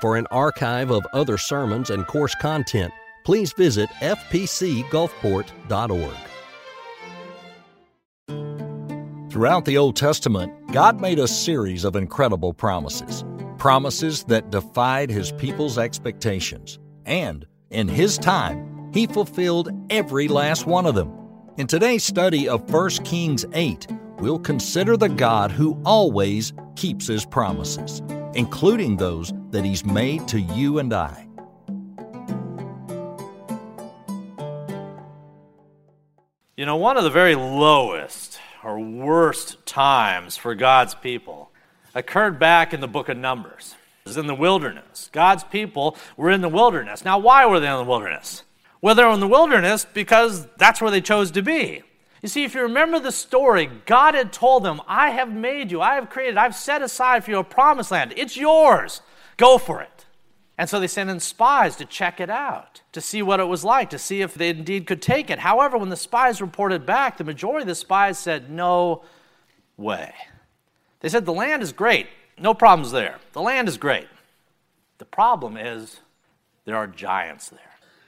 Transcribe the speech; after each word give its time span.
For 0.00 0.16
an 0.16 0.28
archive 0.30 0.92
of 0.92 1.04
other 1.12 1.36
sermons 1.38 1.90
and 1.90 2.06
course 2.06 2.36
content, 2.36 2.92
please 3.24 3.52
visit 3.52 3.88
fpcgulfport.org. 4.00 6.16
Throughout 9.30 9.64
the 9.64 9.76
Old 9.76 9.96
Testament, 9.96 10.52
God 10.72 11.00
made 11.00 11.18
a 11.18 11.26
series 11.26 11.82
of 11.84 11.96
incredible 11.96 12.54
promises. 12.54 13.24
Promises 13.58 14.22
that 14.24 14.50
defied 14.50 15.10
his 15.10 15.32
people's 15.32 15.78
expectations. 15.78 16.78
And, 17.04 17.44
in 17.70 17.88
his 17.88 18.18
time, 18.18 18.90
he 18.94 19.06
fulfilled 19.06 19.70
every 19.90 20.28
last 20.28 20.66
one 20.66 20.86
of 20.86 20.94
them. 20.94 21.12
In 21.56 21.66
today's 21.66 22.04
study 22.04 22.48
of 22.48 22.72
1 22.72 22.90
Kings 23.04 23.44
8, 23.52 23.88
we'll 24.20 24.38
consider 24.38 24.96
the 24.96 25.08
God 25.08 25.50
who 25.50 25.82
always 25.84 26.52
keeps 26.76 27.08
his 27.08 27.26
promises, 27.26 28.00
including 28.34 28.96
those 28.96 29.32
that 29.50 29.64
he's 29.64 29.84
made 29.84 30.28
to 30.28 30.40
you 30.40 30.78
and 30.78 30.92
I. 30.92 31.26
You 36.56 36.66
know, 36.66 36.76
one 36.76 36.96
of 36.96 37.04
the 37.04 37.10
very 37.10 37.34
lowest 37.34 38.40
or 38.64 38.80
worst 38.80 39.64
times 39.64 40.36
for 40.36 40.54
God's 40.54 40.94
people 40.94 41.50
occurred 41.94 42.38
back 42.38 42.74
in 42.74 42.80
the 42.80 42.88
book 42.88 43.08
of 43.08 43.16
Numbers. 43.16 43.76
It 44.04 44.08
was 44.08 44.16
in 44.16 44.26
the 44.26 44.34
wilderness. 44.34 45.08
God's 45.12 45.44
people 45.44 45.96
were 46.16 46.30
in 46.30 46.40
the 46.40 46.48
wilderness. 46.48 47.04
Now, 47.04 47.18
why 47.18 47.46
were 47.46 47.60
they 47.60 47.70
in 47.70 47.76
the 47.76 47.84
wilderness? 47.84 48.42
Well, 48.80 48.94
they 48.94 49.04
were 49.04 49.12
in 49.12 49.20
the 49.20 49.28
wilderness 49.28 49.86
because 49.92 50.46
that's 50.56 50.80
where 50.80 50.90
they 50.90 51.00
chose 51.00 51.30
to 51.32 51.42
be. 51.42 51.82
You 52.22 52.28
see, 52.28 52.42
if 52.42 52.54
you 52.54 52.62
remember 52.62 52.98
the 52.98 53.12
story, 53.12 53.70
God 53.86 54.14
had 54.14 54.32
told 54.32 54.64
them, 54.64 54.80
I 54.88 55.10
have 55.10 55.32
made 55.32 55.70
you, 55.70 55.80
I 55.80 55.94
have 55.94 56.10
created, 56.10 56.36
I've 56.36 56.56
set 56.56 56.82
aside 56.82 57.24
for 57.24 57.30
you 57.30 57.38
a 57.38 57.44
promised 57.44 57.92
land. 57.92 58.12
It's 58.16 58.36
yours. 58.36 59.00
Go 59.38 59.56
for 59.56 59.80
it. 59.80 60.04
And 60.58 60.68
so 60.68 60.80
they 60.80 60.88
sent 60.88 61.08
in 61.08 61.20
spies 61.20 61.76
to 61.76 61.84
check 61.84 62.20
it 62.20 62.28
out, 62.28 62.82
to 62.92 63.00
see 63.00 63.22
what 63.22 63.38
it 63.38 63.44
was 63.44 63.64
like, 63.64 63.90
to 63.90 63.98
see 63.98 64.20
if 64.20 64.34
they 64.34 64.50
indeed 64.50 64.86
could 64.86 65.00
take 65.00 65.30
it. 65.30 65.38
However, 65.38 65.78
when 65.78 65.88
the 65.88 65.96
spies 65.96 66.42
reported 66.42 66.84
back, 66.84 67.16
the 67.16 67.24
majority 67.24 67.62
of 67.62 67.68
the 67.68 67.76
spies 67.76 68.18
said, 68.18 68.50
No 68.50 69.04
way. 69.76 70.12
They 71.00 71.08
said, 71.08 71.24
The 71.24 71.32
land 71.32 71.62
is 71.62 71.72
great. 71.72 72.08
No 72.36 72.54
problems 72.54 72.90
there. 72.90 73.18
The 73.32 73.40
land 73.40 73.68
is 73.68 73.78
great. 73.78 74.08
The 74.98 75.04
problem 75.04 75.56
is 75.56 76.00
there 76.64 76.76
are 76.76 76.88
giants 76.88 77.48
there. 77.50 77.60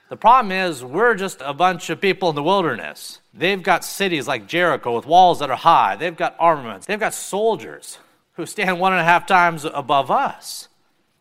The 0.08 0.16
problem 0.16 0.50
is 0.50 0.84
we're 0.84 1.14
just 1.14 1.41
a 1.44 1.54
bunch 1.54 1.88
of 1.88 2.00
people 2.00 2.30
in 2.30 2.34
the 2.34 2.42
wilderness. 2.42 3.20
They've 3.32 3.62
got 3.62 3.84
cities 3.84 4.26
like 4.26 4.48
Jericho 4.48 4.97
with 4.97 5.06
walls 5.06 5.38
that 5.38 5.50
are 5.50 5.56
high. 5.56 5.94
They've 5.94 6.16
got 6.16 6.34
armaments. 6.36 6.86
They've 6.86 6.98
got 6.98 7.14
soldiers 7.14 7.98
who 8.32 8.44
stand 8.44 8.80
one 8.80 8.92
and 8.92 9.00
a 9.00 9.04
half 9.04 9.24
times 9.24 9.64
above 9.64 10.10
us. 10.10 10.66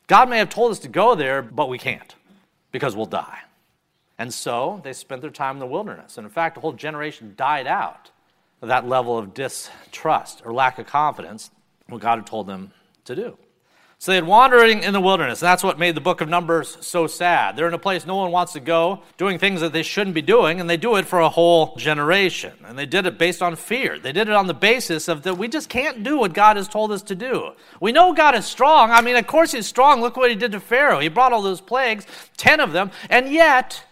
God 0.10 0.28
may 0.28 0.40
have 0.40 0.50
told 0.50 0.72
us 0.72 0.80
to 0.80 0.88
go 0.88 1.14
there, 1.14 1.44
but 1.44 1.70
we 1.70 1.78
can't 1.78 2.16
because 2.72 2.96
we'll 2.96 3.06
die. 3.06 3.42
And 4.18 4.34
so 4.34 4.82
they 4.84 4.92
spent 4.92 5.22
their 5.22 5.30
time 5.30 5.58
in 5.58 5.60
the 5.60 5.68
wilderness. 5.68 6.18
And 6.18 6.26
in 6.26 6.32
fact, 6.32 6.58
a 6.58 6.60
whole 6.60 6.74
generation 6.74 7.36
died 7.38 7.68
out 7.68 8.10
of 8.64 8.70
that 8.70 8.88
level 8.88 9.20
of 9.20 9.36
distrust 9.36 10.42
or 10.44 10.52
lack 10.52 10.80
of 10.80 10.88
confidence 10.88 11.52
what 11.88 12.02
God 12.02 12.18
had 12.18 12.26
told 12.26 12.48
them 12.48 12.72
to 13.06 13.16
do. 13.16 13.38
So 14.02 14.14
they 14.14 14.16
had 14.16 14.26
wandering 14.26 14.82
in 14.82 14.94
the 14.94 15.02
wilderness. 15.02 15.42
And 15.42 15.48
that's 15.48 15.64
what 15.64 15.78
made 15.78 15.94
the 15.94 16.02
book 16.02 16.22
of 16.22 16.30
Numbers 16.30 16.78
so 16.80 17.06
sad. 17.06 17.58
They're 17.58 17.68
in 17.68 17.74
a 17.74 17.78
place 17.78 18.06
no 18.06 18.16
one 18.16 18.32
wants 18.32 18.54
to 18.54 18.62
go, 18.62 19.02
doing 19.18 19.38
things 19.38 19.60
that 19.60 19.74
they 19.74 19.84
shouldn't 19.84 20.14
be 20.14 20.22
doing, 20.22 20.62
and 20.62 20.70
they 20.70 20.78
do 20.78 20.96
it 20.96 21.06
for 21.06 21.20
a 21.20 21.28
whole 21.28 21.76
generation. 21.76 22.54
And 22.66 22.80
they 22.80 22.86
did 22.86 23.06
it 23.06 23.18
based 23.18 23.42
on 23.42 23.58
fear. 23.58 24.00
They 24.00 24.14
did 24.14 24.30
it 24.30 24.36
on 24.36 24.48
the 24.48 24.54
basis 24.54 25.10
of 25.10 25.24
that 25.24 25.38
we 25.38 25.50
just 25.50 25.68
can't 25.68 26.02
do 26.02 26.18
what 26.18 26.32
God 26.32 26.56
has 26.56 26.70
told 26.70 26.94
us 26.94 27.02
to 27.04 27.16
do. 27.16 27.52
We 27.82 27.92
know 27.92 28.14
God 28.14 28.36
is 28.36 28.46
strong. 28.46 28.90
I 28.90 29.02
mean, 29.02 29.18
of 29.18 29.28
course 29.28 29.52
he's 29.52 29.68
strong. 29.68 30.00
Look 30.00 30.16
what 30.16 30.30
he 30.30 30.36
did 30.38 30.54
to 30.54 30.62
Pharaoh. 30.62 31.00
He 31.00 31.10
brought 31.10 31.34
all 31.34 31.42
those 31.42 31.62
plagues, 31.62 32.08
10 32.38 32.62
of 32.62 32.72
them, 32.72 32.92
and 33.10 33.30
yet 33.30 33.84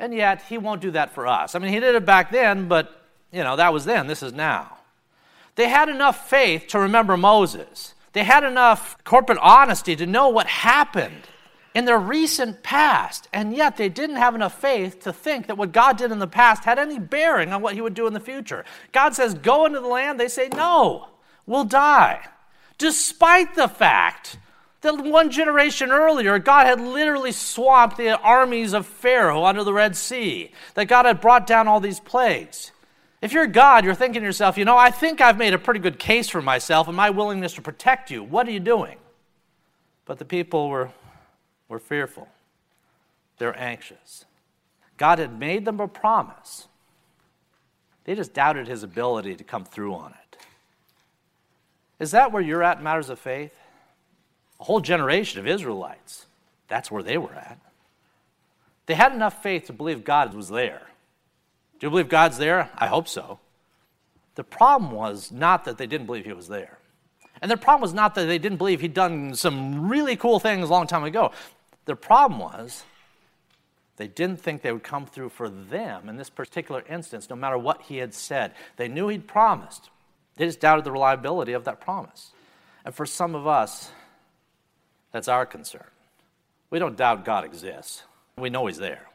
and 0.00 0.12
yet 0.12 0.42
he 0.48 0.58
won't 0.58 0.80
do 0.80 0.90
that 0.90 1.12
for 1.12 1.28
us. 1.28 1.54
I 1.54 1.60
mean, 1.60 1.72
he 1.72 1.78
did 1.78 1.94
it 1.94 2.04
back 2.04 2.32
then, 2.32 2.66
but 2.66 3.04
you 3.32 3.44
know, 3.44 3.54
that 3.54 3.72
was 3.72 3.84
then, 3.84 4.08
this 4.08 4.22
is 4.22 4.32
now. 4.32 4.78
They 5.54 5.68
had 5.68 5.88
enough 5.88 6.28
faith 6.28 6.66
to 6.68 6.80
remember 6.80 7.16
Moses. 7.16 7.93
They 8.14 8.24
had 8.24 8.44
enough 8.44 8.96
corporate 9.04 9.38
honesty 9.42 9.94
to 9.96 10.06
know 10.06 10.28
what 10.28 10.46
happened 10.46 11.22
in 11.74 11.84
their 11.84 11.98
recent 11.98 12.62
past, 12.62 13.28
and 13.32 13.54
yet 13.54 13.76
they 13.76 13.88
didn't 13.88 14.16
have 14.16 14.36
enough 14.36 14.58
faith 14.58 15.00
to 15.00 15.12
think 15.12 15.48
that 15.48 15.58
what 15.58 15.72
God 15.72 15.98
did 15.98 16.12
in 16.12 16.20
the 16.20 16.28
past 16.28 16.64
had 16.64 16.78
any 16.78 17.00
bearing 17.00 17.52
on 17.52 17.60
what 17.60 17.74
He 17.74 17.80
would 17.80 17.94
do 17.94 18.06
in 18.06 18.14
the 18.14 18.20
future. 18.20 18.64
God 18.92 19.14
says, 19.14 19.34
Go 19.34 19.66
into 19.66 19.80
the 19.80 19.88
land. 19.88 20.18
They 20.18 20.28
say, 20.28 20.48
No, 20.48 21.08
we'll 21.44 21.64
die. 21.64 22.20
Despite 22.78 23.56
the 23.56 23.68
fact 23.68 24.38
that 24.82 25.02
one 25.02 25.30
generation 25.30 25.90
earlier, 25.90 26.38
God 26.38 26.66
had 26.66 26.80
literally 26.80 27.32
swamped 27.32 27.96
the 27.96 28.16
armies 28.18 28.72
of 28.72 28.86
Pharaoh 28.86 29.44
under 29.44 29.64
the 29.64 29.72
Red 29.72 29.96
Sea, 29.96 30.52
that 30.74 30.86
God 30.86 31.06
had 31.06 31.20
brought 31.20 31.46
down 31.46 31.66
all 31.66 31.80
these 31.80 32.00
plagues. 32.00 32.70
If 33.24 33.32
you're 33.32 33.46
God, 33.46 33.86
you're 33.86 33.94
thinking 33.94 34.20
to 34.20 34.26
yourself, 34.26 34.58
you 34.58 34.66
know, 34.66 34.76
I 34.76 34.90
think 34.90 35.22
I've 35.22 35.38
made 35.38 35.54
a 35.54 35.58
pretty 35.58 35.80
good 35.80 35.98
case 35.98 36.28
for 36.28 36.42
myself 36.42 36.88
and 36.88 36.96
my 36.96 37.08
willingness 37.08 37.54
to 37.54 37.62
protect 37.62 38.10
you. 38.10 38.22
What 38.22 38.46
are 38.46 38.50
you 38.50 38.60
doing? 38.60 38.98
But 40.04 40.18
the 40.18 40.26
people 40.26 40.68
were, 40.68 40.90
were 41.66 41.78
fearful, 41.78 42.28
they're 43.38 43.58
anxious. 43.58 44.26
God 44.98 45.18
had 45.20 45.38
made 45.38 45.64
them 45.64 45.80
a 45.80 45.88
promise, 45.88 46.68
they 48.04 48.14
just 48.14 48.34
doubted 48.34 48.68
his 48.68 48.82
ability 48.82 49.36
to 49.36 49.42
come 49.42 49.64
through 49.64 49.94
on 49.94 50.10
it. 50.10 50.36
Is 51.98 52.10
that 52.10 52.30
where 52.30 52.42
you're 52.42 52.62
at 52.62 52.76
in 52.76 52.84
matters 52.84 53.08
of 53.08 53.18
faith? 53.18 53.56
A 54.60 54.64
whole 54.64 54.80
generation 54.80 55.40
of 55.40 55.46
Israelites, 55.46 56.26
that's 56.68 56.90
where 56.90 57.02
they 57.02 57.16
were 57.16 57.32
at. 57.32 57.58
They 58.84 58.92
had 58.92 59.14
enough 59.14 59.42
faith 59.42 59.64
to 59.68 59.72
believe 59.72 60.04
God 60.04 60.34
was 60.34 60.50
there. 60.50 60.82
Do 61.78 61.86
you 61.86 61.90
believe 61.90 62.08
God's 62.08 62.38
there? 62.38 62.70
I 62.76 62.86
hope 62.86 63.08
so. 63.08 63.40
The 64.34 64.44
problem 64.44 64.90
was 64.90 65.30
not 65.30 65.64
that 65.64 65.78
they 65.78 65.86
didn't 65.86 66.06
believe 66.06 66.24
He 66.24 66.32
was 66.32 66.48
there. 66.48 66.78
And 67.40 67.50
the 67.50 67.56
problem 67.56 67.82
was 67.82 67.92
not 67.92 68.14
that 68.14 68.26
they 68.26 68.38
didn't 68.38 68.58
believe 68.58 68.80
He'd 68.80 68.94
done 68.94 69.34
some 69.34 69.88
really 69.88 70.16
cool 70.16 70.38
things 70.38 70.68
a 70.68 70.72
long 70.72 70.86
time 70.86 71.04
ago. 71.04 71.32
The 71.84 71.96
problem 71.96 72.40
was 72.40 72.84
they 73.96 74.08
didn't 74.08 74.40
think 74.40 74.62
they 74.62 74.72
would 74.72 74.82
come 74.82 75.06
through 75.06 75.28
for 75.28 75.48
them 75.48 76.08
in 76.08 76.16
this 76.16 76.30
particular 76.30 76.84
instance, 76.88 77.30
no 77.30 77.36
matter 77.36 77.58
what 77.58 77.82
He 77.82 77.98
had 77.98 78.14
said. 78.14 78.52
They 78.76 78.88
knew 78.88 79.08
He'd 79.08 79.28
promised, 79.28 79.90
they 80.36 80.46
just 80.46 80.60
doubted 80.60 80.84
the 80.84 80.92
reliability 80.92 81.52
of 81.52 81.64
that 81.64 81.80
promise. 81.80 82.32
And 82.84 82.94
for 82.94 83.06
some 83.06 83.34
of 83.34 83.46
us, 83.46 83.90
that's 85.12 85.28
our 85.28 85.46
concern. 85.46 85.86
We 86.70 86.78
don't 86.78 86.96
doubt 86.96 87.24
God 87.24 87.44
exists, 87.44 88.02
we 88.36 88.50
know 88.50 88.66
He's 88.66 88.78
there. 88.78 89.06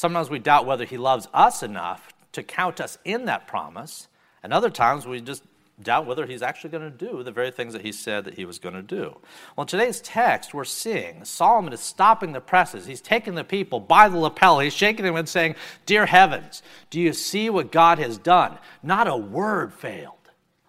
Sometimes 0.00 0.30
we 0.30 0.38
doubt 0.38 0.64
whether 0.64 0.86
He 0.86 0.96
loves 0.96 1.28
us 1.34 1.62
enough 1.62 2.14
to 2.32 2.42
count 2.42 2.80
us 2.80 2.96
in 3.04 3.26
that 3.26 3.46
promise, 3.46 4.08
and 4.42 4.50
other 4.50 4.70
times 4.70 5.06
we 5.06 5.20
just 5.20 5.42
doubt 5.82 6.06
whether 6.06 6.24
He's 6.24 6.40
actually 6.40 6.70
going 6.70 6.90
to 6.90 7.06
do 7.06 7.22
the 7.22 7.30
very 7.30 7.50
things 7.50 7.74
that 7.74 7.82
He 7.82 7.92
said 7.92 8.24
that 8.24 8.32
He 8.32 8.46
was 8.46 8.58
going 8.58 8.74
to 8.74 8.80
do. 8.80 9.18
Well, 9.54 9.64
in 9.64 9.66
today's 9.66 10.00
text, 10.00 10.54
we're 10.54 10.64
seeing 10.64 11.26
Solomon 11.26 11.74
is 11.74 11.80
stopping 11.80 12.32
the 12.32 12.40
presses. 12.40 12.86
He's 12.86 13.02
taking 13.02 13.34
the 13.34 13.44
people 13.44 13.78
by 13.78 14.08
the 14.08 14.16
lapel, 14.16 14.60
he's 14.60 14.72
shaking 14.72 15.04
them 15.04 15.16
and 15.16 15.28
saying, 15.28 15.54
Dear 15.84 16.06
heavens, 16.06 16.62
do 16.88 16.98
you 16.98 17.12
see 17.12 17.50
what 17.50 17.70
God 17.70 17.98
has 17.98 18.16
done? 18.16 18.56
Not 18.82 19.06
a 19.06 19.18
word 19.18 19.70
failed 19.74 20.19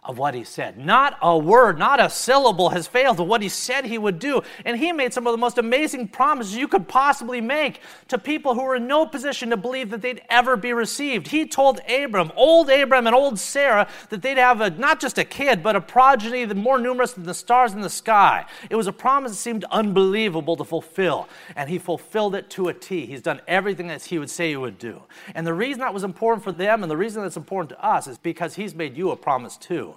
of 0.03 0.17
what 0.17 0.34
he 0.34 0.44
said. 0.44 0.79
Not 0.79 1.16
a 1.22 1.38
word, 1.38 1.78
not 1.78 2.00
a 2.00 2.09
syllable 2.09 2.69
has 2.69 2.88
failed 2.88 3.19
of 3.19 3.28
what 3.28 3.44
he 3.44 3.50
said 3.50 3.85
he 3.85 4.00
would 4.00 4.17
do. 4.17 4.41
And 4.66 4.78
he 4.78 4.91
made 4.91 5.13
some 5.13 5.28
of 5.28 5.31
the 5.31 5.38
most 5.38 5.59
amazing 5.59 6.07
promises 6.07 6.56
you 6.56 6.67
could 6.67 6.88
possibly 6.88 7.39
make 7.39 7.81
to 8.07 8.17
people 8.17 8.56
who 8.56 8.63
were 8.63 8.78
in 8.78 8.88
no 8.88 9.06
position 9.06 9.51
to 9.51 9.57
believe 9.57 9.91
that 9.91 10.01
they'd 10.01 10.23
ever 10.28 10.57
be 10.57 10.73
received. 10.73 11.28
He 11.28 11.45
told 11.45 11.81
Abram, 11.88 12.31
old 12.35 12.72
Abram 12.72 13.06
and 13.06 13.16
old 13.16 13.38
Sarah, 13.38 13.88
that 14.09 14.23
they'd 14.23 14.39
have 14.39 14.59
a, 14.59 14.72
not 14.72 15.00
just 15.00 15.19
a 15.19 15.23
kid, 15.23 15.62
but 15.62 15.75
a 15.75 15.81
progeny 15.81 16.51
more 16.51 16.79
numerous 16.79 17.13
than 17.13 17.23
the 17.23 17.35
stars 17.35 17.73
in 17.73 17.81
the 17.81 17.89
sky. 17.89 18.45
It 18.72 18.75
was 18.75 18.88
a 18.88 18.94
promise 18.94 19.33
that 19.33 19.38
seemed 19.38 19.66
unbelievable 19.66 20.57
to 20.57 20.63
fulfill. 20.63 21.30
And 21.56 21.69
he 21.69 21.77
fulfilled 21.77 22.33
it 22.33 22.50
to 22.51 22.69
a 22.69 22.74
T. 22.74 23.06
He's 23.06 23.21
done 23.21 23.39
everything 23.48 23.88
that 23.88 24.01
he 24.01 24.18
would 24.18 24.31
say 24.31 24.50
he 24.50 24.57
would 24.57 24.80
do. 24.80 25.03
And 25.36 25.45
the 25.45 25.53
reason 25.53 25.81
that 25.81 25.94
was 25.94 26.03
important 26.03 26.44
for 26.44 26.51
them 26.51 26.81
and 26.81 26.89
the 26.89 26.98
reason 26.98 27.21
that's 27.21 27.38
important 27.38 27.69
to 27.69 27.86
us 27.86 28.07
is 28.07 28.18
because 28.18 28.56
he's 28.56 28.74
made 28.74 28.98
you 28.98 29.12
a 29.12 29.15
promise 29.15 29.57
too. 29.57 29.90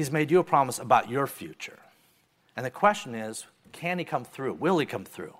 He's 0.00 0.10
made 0.10 0.30
you 0.30 0.38
a 0.38 0.44
promise 0.44 0.78
about 0.78 1.10
your 1.10 1.26
future. 1.26 1.78
And 2.56 2.64
the 2.64 2.70
question 2.70 3.14
is 3.14 3.44
can 3.70 3.98
he 3.98 4.04
come 4.06 4.24
through? 4.24 4.54
Will 4.54 4.78
he 4.78 4.86
come 4.86 5.04
through? 5.04 5.34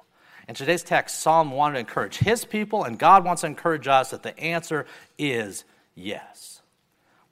In 0.49 0.55
today's 0.55 0.83
text, 0.83 1.21
Psalm 1.21 1.51
wanted 1.51 1.77
to 1.77 1.81
encourage 1.81 2.19
his 2.19 2.45
people, 2.45 2.85
and 2.85 2.99
God 2.99 3.25
wants 3.25 3.41
to 3.41 3.47
encourage 3.47 3.89
us 3.89 4.11
that 4.11 4.23
the 4.23 4.39
answer 4.39 4.85
is 5.17 5.65
yes. 5.95 6.61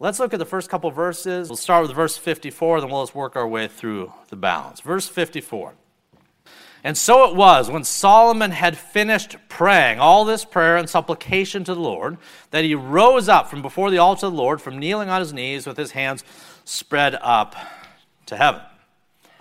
Let's 0.00 0.18
look 0.18 0.32
at 0.32 0.38
the 0.38 0.46
first 0.46 0.70
couple 0.70 0.90
verses. 0.90 1.50
We'll 1.50 1.58
start 1.58 1.86
with 1.86 1.94
verse 1.94 2.16
54, 2.16 2.80
then 2.80 2.88
we'll 2.88 3.02
just 3.02 3.14
work 3.14 3.36
our 3.36 3.46
way 3.46 3.68
through 3.68 4.10
the 4.30 4.36
balance. 4.36 4.80
Verse 4.80 5.06
54. 5.06 5.74
And 6.84 6.96
so 6.96 7.28
it 7.28 7.34
was 7.34 7.70
when 7.70 7.84
Solomon 7.84 8.52
had 8.52 8.78
finished 8.78 9.36
praying 9.48 9.98
all 9.98 10.24
this 10.24 10.44
prayer 10.44 10.76
and 10.76 10.88
supplication 10.88 11.64
to 11.64 11.74
the 11.74 11.80
Lord 11.80 12.18
that 12.50 12.64
he 12.64 12.74
rose 12.74 13.28
up 13.28 13.50
from 13.50 13.62
before 13.62 13.90
the 13.90 13.98
altar 13.98 14.26
of 14.26 14.32
the 14.32 14.38
Lord, 14.38 14.60
from 14.60 14.78
kneeling 14.78 15.08
on 15.08 15.20
his 15.20 15.32
knees 15.32 15.66
with 15.66 15.76
his 15.76 15.90
hands 15.90 16.22
spread 16.64 17.16
up 17.20 17.56
to 18.26 18.36
heaven. 18.36 18.60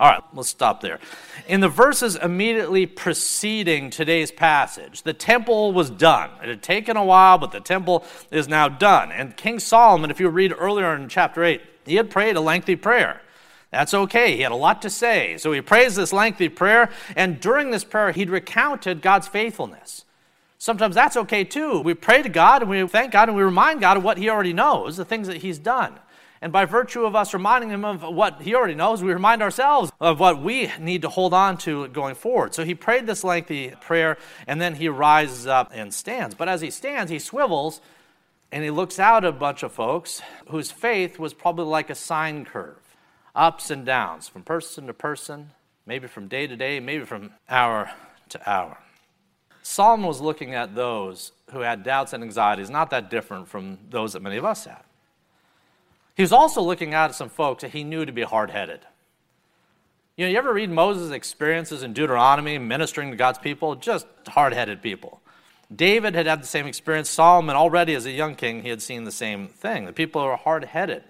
All 0.00 0.08
right, 0.08 0.22
let's 0.32 0.48
stop 0.48 0.80
there. 0.80 1.00
In 1.48 1.60
the 1.60 1.68
verses 1.68 2.14
immediately 2.14 2.86
preceding 2.86 3.90
today's 3.90 4.30
passage, 4.30 5.02
the 5.02 5.12
temple 5.12 5.72
was 5.72 5.90
done. 5.90 6.30
It 6.42 6.48
had 6.48 6.62
taken 6.62 6.96
a 6.96 7.04
while, 7.04 7.36
but 7.38 7.50
the 7.50 7.60
temple 7.60 8.04
is 8.30 8.46
now 8.46 8.68
done. 8.68 9.10
And 9.10 9.36
King 9.36 9.58
Solomon, 9.58 10.10
if 10.10 10.20
you 10.20 10.28
read 10.28 10.54
earlier 10.56 10.94
in 10.94 11.08
chapter 11.08 11.42
8, 11.42 11.60
he 11.84 11.96
had 11.96 12.10
prayed 12.10 12.36
a 12.36 12.40
lengthy 12.40 12.76
prayer. 12.76 13.22
That's 13.70 13.92
okay. 13.92 14.36
He 14.36 14.42
had 14.42 14.52
a 14.52 14.56
lot 14.56 14.82
to 14.82 14.90
say. 14.90 15.36
So 15.36 15.52
he 15.52 15.60
prays 15.60 15.94
this 15.94 16.12
lengthy 16.12 16.48
prayer, 16.48 16.90
and 17.16 17.40
during 17.40 17.70
this 17.70 17.84
prayer, 17.84 18.12
he'd 18.12 18.30
recounted 18.30 19.02
God's 19.02 19.28
faithfulness. 19.28 20.04
Sometimes 20.58 20.94
that's 20.94 21.16
okay 21.16 21.44
too. 21.44 21.80
We 21.80 21.94
pray 21.94 22.22
to 22.22 22.28
God 22.28 22.62
and 22.62 22.70
we 22.70 22.84
thank 22.88 23.12
God 23.12 23.28
and 23.28 23.36
we 23.36 23.44
remind 23.44 23.80
God 23.80 23.96
of 23.96 24.02
what 24.02 24.18
He 24.18 24.28
already 24.28 24.52
knows, 24.52 24.96
the 24.96 25.04
things 25.04 25.28
that 25.28 25.36
He's 25.36 25.58
done. 25.58 25.94
And 26.40 26.52
by 26.52 26.64
virtue 26.64 27.04
of 27.04 27.16
us 27.16 27.34
reminding 27.34 27.70
him 27.70 27.84
of 27.84 28.02
what 28.02 28.42
he 28.42 28.54
already 28.54 28.76
knows, 28.76 29.02
we 29.02 29.12
remind 29.12 29.42
ourselves 29.42 29.90
of 30.00 30.20
what 30.20 30.40
we 30.40 30.70
need 30.78 31.02
to 31.02 31.08
hold 31.08 31.34
on 31.34 31.58
to 31.58 31.88
going 31.88 32.14
forward. 32.14 32.54
So 32.54 32.64
he 32.64 32.76
prayed 32.76 33.06
this 33.08 33.24
lengthy 33.24 33.70
prayer, 33.80 34.18
and 34.46 34.60
then 34.60 34.76
he 34.76 34.88
rises 34.88 35.48
up 35.48 35.72
and 35.74 35.92
stands. 35.92 36.36
But 36.36 36.48
as 36.48 36.60
he 36.60 36.70
stands, 36.70 37.10
he 37.10 37.18
swivels 37.18 37.80
and 38.52 38.62
he 38.62 38.70
looks 38.70 39.00
out 39.00 39.24
at 39.24 39.30
a 39.30 39.36
bunch 39.36 39.64
of 39.64 39.72
folks 39.72 40.22
whose 40.48 40.70
faith 40.70 41.18
was 41.18 41.34
probably 41.34 41.64
like 41.64 41.90
a 41.90 41.94
sine 41.94 42.44
curve 42.44 42.87
ups 43.38 43.70
and 43.70 43.86
downs 43.86 44.28
from 44.28 44.42
person 44.42 44.86
to 44.88 44.92
person, 44.92 45.50
maybe 45.86 46.08
from 46.08 46.28
day 46.28 46.46
to 46.46 46.56
day, 46.56 46.80
maybe 46.80 47.04
from 47.04 47.30
hour 47.48 47.90
to 48.28 48.50
hour. 48.50 48.78
Solomon 49.62 50.06
was 50.06 50.20
looking 50.20 50.54
at 50.54 50.74
those 50.74 51.32
who 51.52 51.60
had 51.60 51.84
doubts 51.84 52.12
and 52.12 52.22
anxieties, 52.22 52.68
not 52.68 52.90
that 52.90 53.10
different 53.10 53.48
from 53.48 53.78
those 53.90 54.12
that 54.14 54.22
many 54.22 54.36
of 54.36 54.44
us 54.44 54.64
had. 54.64 54.82
He 56.16 56.22
was 56.22 56.32
also 56.32 56.60
looking 56.60 56.94
out 56.94 57.10
at 57.10 57.16
some 57.16 57.28
folks 57.28 57.62
that 57.62 57.70
he 57.70 57.84
knew 57.84 58.04
to 58.04 58.12
be 58.12 58.22
hard 58.22 58.50
headed. 58.50 58.80
You 60.16 60.24
know, 60.24 60.32
you 60.32 60.38
ever 60.38 60.52
read 60.52 60.70
Moses' 60.70 61.12
experiences 61.12 61.84
in 61.84 61.92
Deuteronomy 61.92 62.58
ministering 62.58 63.12
to 63.12 63.16
God's 63.16 63.38
people? 63.38 63.76
Just 63.76 64.06
hard 64.26 64.52
headed 64.52 64.82
people. 64.82 65.20
David 65.74 66.16
had 66.16 66.26
had 66.26 66.42
the 66.42 66.46
same 66.46 66.66
experience. 66.66 67.08
Solomon, 67.08 67.54
already 67.54 67.94
as 67.94 68.04
a 68.04 68.10
young 68.10 68.34
king, 68.34 68.62
he 68.62 68.68
had 68.68 68.82
seen 68.82 69.04
the 69.04 69.12
same 69.12 69.46
thing. 69.46 69.84
The 69.84 69.92
people 69.92 70.20
are 70.20 70.36
hard 70.36 70.64
headed. 70.64 71.04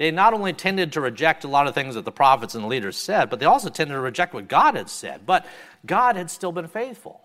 They 0.00 0.10
not 0.10 0.32
only 0.32 0.54
tended 0.54 0.94
to 0.94 1.00
reject 1.02 1.44
a 1.44 1.48
lot 1.48 1.66
of 1.66 1.74
things 1.74 1.94
that 1.94 2.06
the 2.06 2.10
prophets 2.10 2.54
and 2.54 2.64
the 2.64 2.68
leaders 2.68 2.96
said, 2.96 3.28
but 3.28 3.38
they 3.38 3.44
also 3.44 3.68
tended 3.68 3.94
to 3.94 4.00
reject 4.00 4.32
what 4.32 4.48
God 4.48 4.74
had 4.74 4.88
said. 4.88 5.26
But 5.26 5.44
God 5.84 6.16
had 6.16 6.30
still 6.30 6.52
been 6.52 6.68
faithful. 6.68 7.20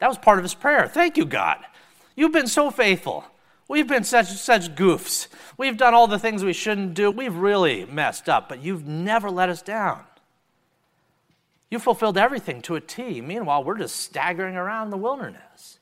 That 0.00 0.08
was 0.08 0.18
part 0.18 0.36
of 0.38 0.44
his 0.44 0.52
prayer. 0.52 0.86
Thank 0.86 1.16
you, 1.16 1.24
God. 1.24 1.64
You've 2.16 2.30
been 2.30 2.46
so 2.46 2.70
faithful. 2.70 3.24
We've 3.68 3.88
been 3.88 4.04
such, 4.04 4.26
such 4.26 4.74
goofs. 4.74 5.28
We've 5.56 5.78
done 5.78 5.94
all 5.94 6.08
the 6.08 6.18
things 6.18 6.44
we 6.44 6.52
shouldn't 6.52 6.92
do. 6.92 7.10
We've 7.10 7.34
really 7.34 7.86
messed 7.86 8.28
up, 8.28 8.50
but 8.50 8.62
you've 8.62 8.86
never 8.86 9.30
let 9.30 9.48
us 9.48 9.62
down. 9.62 10.04
You 11.70 11.78
fulfilled 11.78 12.18
everything 12.18 12.60
to 12.62 12.74
a 12.74 12.82
T. 12.82 13.22
Meanwhile, 13.22 13.64
we're 13.64 13.78
just 13.78 13.96
staggering 13.96 14.56
around 14.56 14.90
the 14.90 14.98
wilderness. 14.98 15.79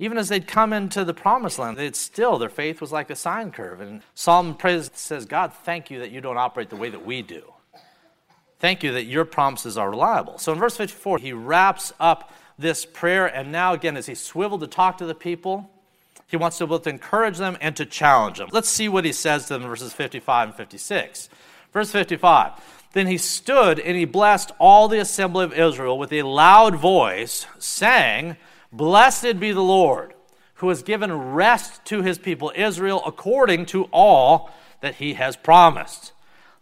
Even 0.00 0.16
as 0.16 0.30
they'd 0.30 0.46
come 0.46 0.72
into 0.72 1.04
the 1.04 1.12
promised 1.12 1.58
land, 1.58 1.76
they'd 1.76 1.94
still, 1.94 2.38
their 2.38 2.48
faith 2.48 2.80
was 2.80 2.90
like 2.90 3.10
a 3.10 3.14
sine 3.14 3.50
curve. 3.50 3.82
And 3.82 4.00
Psalm 4.14 4.54
prays, 4.54 4.90
says, 4.94 5.26
God, 5.26 5.52
thank 5.52 5.90
you 5.90 5.98
that 5.98 6.10
you 6.10 6.22
don't 6.22 6.38
operate 6.38 6.70
the 6.70 6.76
way 6.76 6.88
that 6.88 7.04
we 7.04 7.20
do. 7.20 7.42
Thank 8.60 8.82
you 8.82 8.92
that 8.92 9.04
your 9.04 9.26
promises 9.26 9.76
are 9.76 9.90
reliable. 9.90 10.38
So 10.38 10.52
in 10.52 10.58
verse 10.58 10.74
54, 10.74 11.18
he 11.18 11.34
wraps 11.34 11.92
up 12.00 12.32
this 12.58 12.86
prayer, 12.86 13.26
and 13.26 13.52
now 13.52 13.74
again, 13.74 13.98
as 13.98 14.06
he 14.06 14.14
swiveled 14.14 14.62
to 14.62 14.66
talk 14.66 14.96
to 14.98 15.06
the 15.06 15.14
people, 15.14 15.70
he 16.26 16.36
wants 16.38 16.56
to 16.58 16.66
both 16.66 16.86
encourage 16.86 17.36
them 17.36 17.58
and 17.60 17.76
to 17.76 17.84
challenge 17.84 18.38
them. 18.38 18.48
Let's 18.52 18.68
see 18.70 18.88
what 18.88 19.04
he 19.04 19.12
says 19.12 19.44
to 19.44 19.54
them 19.54 19.62
in 19.62 19.68
verses 19.68 19.92
55 19.92 20.48
and 20.48 20.56
56. 20.56 21.28
Verse 21.74 21.90
55 21.90 22.52
Then 22.94 23.06
he 23.06 23.18
stood 23.18 23.78
and 23.78 23.98
he 23.98 24.06
blessed 24.06 24.50
all 24.58 24.88
the 24.88 25.00
assembly 25.00 25.44
of 25.44 25.52
Israel 25.52 25.98
with 25.98 26.12
a 26.12 26.22
loud 26.22 26.76
voice, 26.76 27.46
saying, 27.58 28.36
Blessed 28.72 29.40
be 29.40 29.52
the 29.52 29.62
Lord, 29.62 30.14
who 30.54 30.68
has 30.68 30.82
given 30.82 31.12
rest 31.12 31.84
to 31.86 32.02
his 32.02 32.18
people 32.18 32.52
Israel 32.54 33.02
according 33.04 33.66
to 33.66 33.84
all 33.92 34.50
that 34.80 34.96
he 34.96 35.14
has 35.14 35.36
promised. 35.36 36.12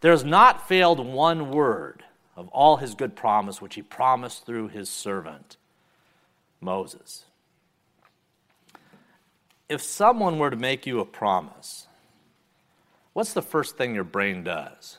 There 0.01 0.13
has 0.13 0.25
not 0.25 0.69
failed 0.69 1.01
one 1.01 1.51
word 1.51 2.05
of 2.37 2.49
all 2.49 2.77
his 2.77 2.95
good 2.95 3.17
promise 3.17 3.61
which 3.61 3.75
he 3.75 3.83
promised 3.83 4.47
through 4.47 4.69
his 4.69 4.89
servant 4.89 5.57
Moses 6.61 7.25
if 9.69 9.83
someone 9.83 10.39
were 10.39 10.51
to 10.51 10.57
make 10.57 10.87
you 10.87 11.01
a 11.01 11.05
promise, 11.05 11.87
what's 13.13 13.33
the 13.33 13.43
first 13.43 13.77
thing 13.77 13.95
your 13.95 14.05
brain 14.05 14.43
does? 14.43 14.99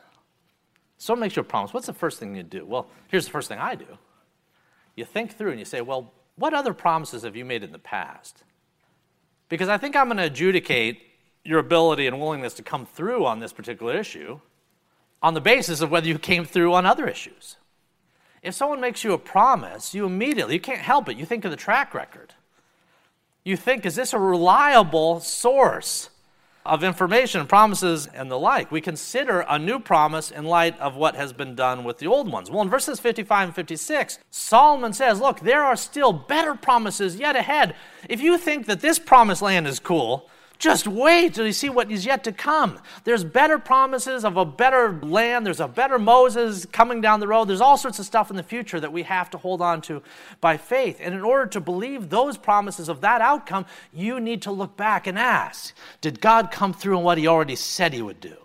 Someone 0.98 1.22
makes 1.22 1.36
you 1.36 1.42
a 1.42 1.46
promise, 1.46 1.74
what's 1.74 1.88
the 1.88 1.94
first 1.94 2.20
thing 2.20 2.36
you 2.36 2.44
do? 2.44 2.66
Well, 2.66 2.88
here's 3.08 3.26
the 3.26 3.32
first 3.32 3.48
thing 3.48 3.60
I 3.60 3.76
do. 3.76 3.98
You 4.96 5.06
think 5.06 5.38
through 5.38 5.52
and 5.52 5.60
you 5.60 5.66
say, 5.66 5.82
well, 5.82 6.12
what 6.40 6.54
other 6.54 6.74
promises 6.74 7.24
have 7.24 7.36
you 7.36 7.46
made 7.46 7.64
in 7.64 7.72
the 7.72 7.80
past? 7.80 8.44
Because 9.50 9.70
I 9.70 9.78
think 9.78 9.96
I'm 9.96 10.08
going 10.08 10.18
to 10.18 10.24
adjudicate 10.24 11.02
your 11.44 11.60
ability 11.60 12.08
and 12.08 12.20
willingness 12.20 12.54
to 12.56 12.64
come 12.64 12.86
through 12.86 13.26
on 13.26 13.40
this 13.40 13.54
particular 13.54 13.96
issue 13.96 14.40
on 15.22 15.34
the 15.34 15.42
basis 15.42 15.82
of 15.82 15.92
whether 15.92 16.08
you 16.08 16.18
came 16.18 16.46
through 16.46 16.74
on 16.74 16.86
other 16.86 17.08
issues. 17.08 17.58
If 18.42 18.56
someone 18.56 18.80
makes 18.80 19.04
you 19.04 19.12
a 19.12 19.18
promise, 19.18 19.94
you 19.94 20.06
immediately, 20.06 20.54
you 20.54 20.62
can't 20.62 20.80
help 20.80 21.10
it, 21.10 21.18
you 21.18 21.26
think 21.26 21.44
of 21.44 21.52
the 21.52 21.58
track 21.58 21.94
record 21.94 22.34
you 23.44 23.58
think, 23.58 23.86
is 23.86 23.96
this 23.96 24.14
a 24.14 24.20
reliable 24.20 25.20
source 25.20 26.10
of 26.66 26.84
information, 26.84 27.46
promises, 27.48 28.08
and 28.08 28.30
the 28.30 28.38
like? 28.38 28.72
We 28.72 28.82
consider 28.82 29.42
a 29.42 29.58
new 29.58 29.80
promise 29.80 30.32
in 30.32 30.46
light 30.46 30.80
of 30.80 30.96
what 30.96 31.16
has 31.16 31.34
been 31.34 31.56
done 31.56 31.84
with 31.84 31.98
the 31.98 32.08
old 32.08 32.32
ones. 32.32 32.52
Well, 32.52 32.62
in 32.62 32.70
verses 32.70 33.00
55 33.00 33.50
and 33.50 33.56
56, 33.56 34.20
Solomon 34.30 34.94
says, 34.94 35.20
Look, 35.20 35.40
there 35.40 35.64
are 35.64 35.76
still 35.76 36.14
better 36.14 36.56
promises 36.56 37.18
yet 37.18 37.36
ahead. 37.36 37.76
If 38.08 38.22
you 38.22 38.38
think 38.38 38.66
that 38.68 38.82
this 38.82 39.00
promised 39.00 39.42
land 39.42 39.68
is 39.68 39.80
cool, 39.80 40.30
just 40.60 40.90
wait 40.90 41.34
till 41.34 41.46
you 41.46 41.54
see 41.54 41.70
what 41.70 41.90
is 41.90 42.06
yet 42.06 42.26
to 42.26 42.34
come. 42.34 42.80
There's 43.06 43.24
better 43.24 43.58
promises 43.58 44.26
of 44.26 44.36
a 44.36 44.44
better 44.44 45.00
land. 45.02 45.46
There's 45.46 45.62
a 45.62 45.70
better 45.70 45.98
Moses 45.98 46.66
coming 46.66 47.00
down 47.00 47.22
the 47.22 47.30
road. 47.30 47.46
There's 47.46 47.62
all 47.62 47.78
sorts 47.78 47.98
of 47.98 48.06
stuff 48.06 48.30
in 48.30 48.36
the 48.36 48.44
future 48.44 48.78
that 48.78 48.92
we 48.92 49.04
have 49.04 49.30
to 49.30 49.38
hold 49.38 49.62
on 49.62 49.82
to 49.84 50.04
by 50.42 50.58
faith. 50.58 51.00
And 51.02 51.16
in 51.16 51.22
order 51.22 51.46
to 51.48 51.62
believe 51.62 52.10
those 52.10 52.38
promises 52.38 52.90
of 52.90 53.00
that 53.02 53.22
outcome, 53.22 53.66
you 53.94 54.20
need 54.20 54.42
to 54.42 54.52
look 54.52 54.76
back 54.76 55.08
and 55.08 55.18
ask 55.18 55.74
Did 56.02 56.20
God 56.20 56.52
come 56.52 56.74
through 56.74 56.98
on 56.98 57.04
what 57.04 57.18
he 57.18 57.26
already 57.26 57.56
said 57.56 57.94
he 57.94 58.02
would 58.02 58.20
do? 58.20 58.36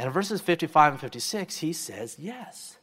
And 0.00 0.08
in 0.08 0.12
verses 0.12 0.40
55 0.40 0.94
and 0.94 1.00
56, 1.00 1.58
he 1.58 1.72
says, 1.72 2.16
Yes. 2.18 2.78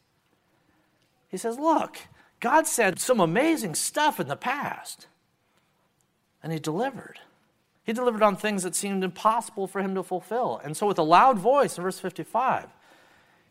He 1.27 1.36
says, 1.36 1.60
Look, 1.60 1.98
God 2.39 2.65
said 2.65 2.98
some 2.98 3.19
amazing 3.19 3.75
stuff 3.75 4.22
in 4.22 4.29
the 4.29 4.38
past, 4.38 5.08
and 6.41 6.53
he 6.53 6.60
delivered. 6.60 7.20
He 7.84 7.92
delivered 7.92 8.24
on 8.24 8.36
things 8.36 8.63
that 8.63 8.75
seemed 8.75 9.04
impossible 9.04 9.68
for 9.68 9.82
him 9.82 9.94
to 9.96 10.04
fulfill. 10.04 10.62
And 10.63 10.75
so, 10.75 10.88
with 10.88 10.98
a 10.98 11.04
loud 11.04 11.38
voice 11.38 11.78
in 11.78 11.84
verse 11.84 12.00
55, 12.00 12.68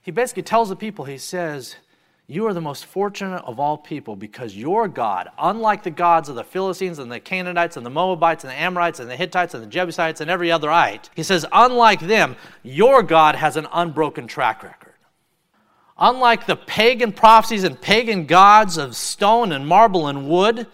he 0.01 0.11
basically 0.11 0.43
tells 0.43 0.71
the 0.71 0.77
people, 0.77 1.05
he 1.05 1.19
says, 1.19 1.77
You 2.27 2.47
are 2.47 2.55
the 2.55 2.61
most 2.61 2.87
fortunate 2.87 3.45
of 3.45 3.61
all 3.61 3.77
people 3.77 4.17
because 4.17 4.57
your 4.57 4.89
God, 4.89 5.29
unlike 5.39 5.83
the 5.83 5.91
gods 5.91 6.31
of 6.31 6.35
the 6.35 6.45
Philistines 6.45 6.99
and 6.99 7.13
the 7.13 7.21
Canaanites 7.21 7.77
and 7.77 7.85
the 7.85 7.91
Moabites 7.91 8.43
and 8.43 8.51
the 8.51 8.59
Amorites 8.59 9.01
and 9.01 9.11
the 9.11 9.17
Hittites 9.17 9.53
and 9.53 9.63
the 9.63 9.69
Jebusites 9.69 10.23
and 10.23 10.31
every 10.31 10.51
other 10.51 10.69
otherite, 10.69 11.11
he 11.15 11.23
says, 11.23 11.45
Unlike 11.53 12.01
them, 12.01 12.37
your 12.63 13.03
God 13.03 13.37
has 13.37 13.59
an 13.59 13.69
unbroken 13.71 14.27
track 14.27 14.63
record. 14.63 14.95
Unlike 15.99 16.47
the 16.47 16.57
pagan 16.57 17.13
prophecies 17.13 17.65
and 17.65 17.81
pagan 17.81 18.25
gods 18.25 18.79
of 18.79 18.97
stone 18.97 19.53
and 19.53 19.69
marble 19.69 20.09
and 20.09 20.27
wood, 20.27 20.67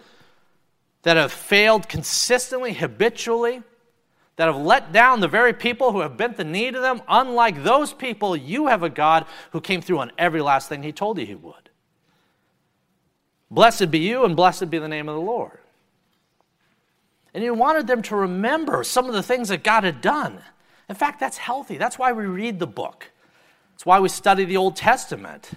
that 1.02 1.16
have 1.16 1.32
failed 1.32 1.88
consistently, 1.88 2.72
habitually, 2.72 3.62
that 4.36 4.46
have 4.46 4.56
let 4.56 4.92
down 4.92 5.20
the 5.20 5.28
very 5.28 5.52
people 5.52 5.92
who 5.92 6.00
have 6.00 6.16
bent 6.16 6.36
the 6.36 6.44
knee 6.44 6.70
to 6.70 6.80
them, 6.80 7.02
unlike 7.08 7.64
those 7.64 7.92
people, 7.92 8.36
you 8.36 8.68
have 8.68 8.82
a 8.82 8.90
God 8.90 9.26
who 9.50 9.60
came 9.60 9.80
through 9.80 9.98
on 9.98 10.12
every 10.16 10.40
last 10.40 10.68
thing 10.68 10.82
He 10.82 10.92
told 10.92 11.18
you 11.18 11.26
He 11.26 11.34
would. 11.34 11.70
Blessed 13.50 13.90
be 13.90 13.98
you, 13.98 14.24
and 14.24 14.36
blessed 14.36 14.70
be 14.70 14.78
the 14.78 14.88
name 14.88 15.08
of 15.08 15.14
the 15.14 15.20
Lord. 15.20 15.58
And 17.34 17.42
He 17.42 17.50
wanted 17.50 17.86
them 17.86 18.02
to 18.02 18.16
remember 18.16 18.84
some 18.84 19.06
of 19.06 19.12
the 19.12 19.22
things 19.22 19.48
that 19.48 19.64
God 19.64 19.84
had 19.84 20.00
done. 20.00 20.40
In 20.88 20.94
fact, 20.94 21.20
that's 21.20 21.38
healthy. 21.38 21.76
That's 21.76 21.98
why 21.98 22.12
we 22.12 22.24
read 22.24 22.58
the 22.58 22.66
book, 22.66 23.10
it's 23.74 23.86
why 23.86 24.00
we 24.00 24.08
study 24.08 24.44
the 24.44 24.56
Old 24.56 24.76
Testament 24.76 25.50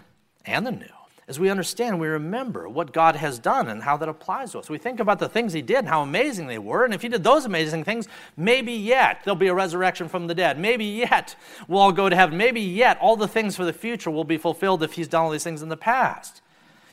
and 0.46 0.66
the 0.66 0.72
New 0.72 0.86
as 1.32 1.40
we 1.40 1.50
understand, 1.50 1.98
we 1.98 2.10
remember 2.10 2.68
what 2.68 2.92
God 2.92 3.16
has 3.16 3.40
done 3.40 3.70
and 3.70 3.82
how 3.82 3.96
that 3.96 4.10
applies 4.10 4.52
to 4.52 4.60
us. 4.60 4.70
We 4.70 4.78
think 4.78 5.00
about 5.00 5.18
the 5.18 5.30
things 5.30 5.54
He 5.54 5.62
did 5.62 5.78
and 5.78 5.88
how 5.88 6.02
amazing 6.02 6.48
they 6.48 6.58
were. 6.58 6.84
And 6.84 6.94
if 6.94 7.02
He 7.02 7.08
did 7.08 7.24
those 7.24 7.46
amazing 7.46 7.86
things, 7.86 8.10
maybe 8.36 8.74
yet 8.74 9.22
there'll 9.24 9.38
be 9.38 9.48
a 9.48 9.54
resurrection 9.54 10.10
from 10.10 10.28
the 10.28 10.36
dead. 10.36 10.60
Maybe 10.60 10.84
yet 10.84 11.38
we'll 11.70 11.80
all 11.80 11.94
go 11.94 12.10
to 12.10 12.16
heaven. 12.18 12.36
Maybe 12.38 12.60
yet 12.60 12.98
all 13.00 13.16
the 13.16 13.30
things 13.30 13.56
for 13.56 13.64
the 13.64 13.72
future 13.72 14.12
will 14.12 14.26
be 14.26 14.38
fulfilled 14.38 14.84
if 14.84 14.92
He's 14.92 15.08
done 15.08 15.24
all 15.24 15.30
these 15.32 15.46
things 15.46 15.62
in 15.62 15.70
the 15.70 15.78
past. 15.78 16.42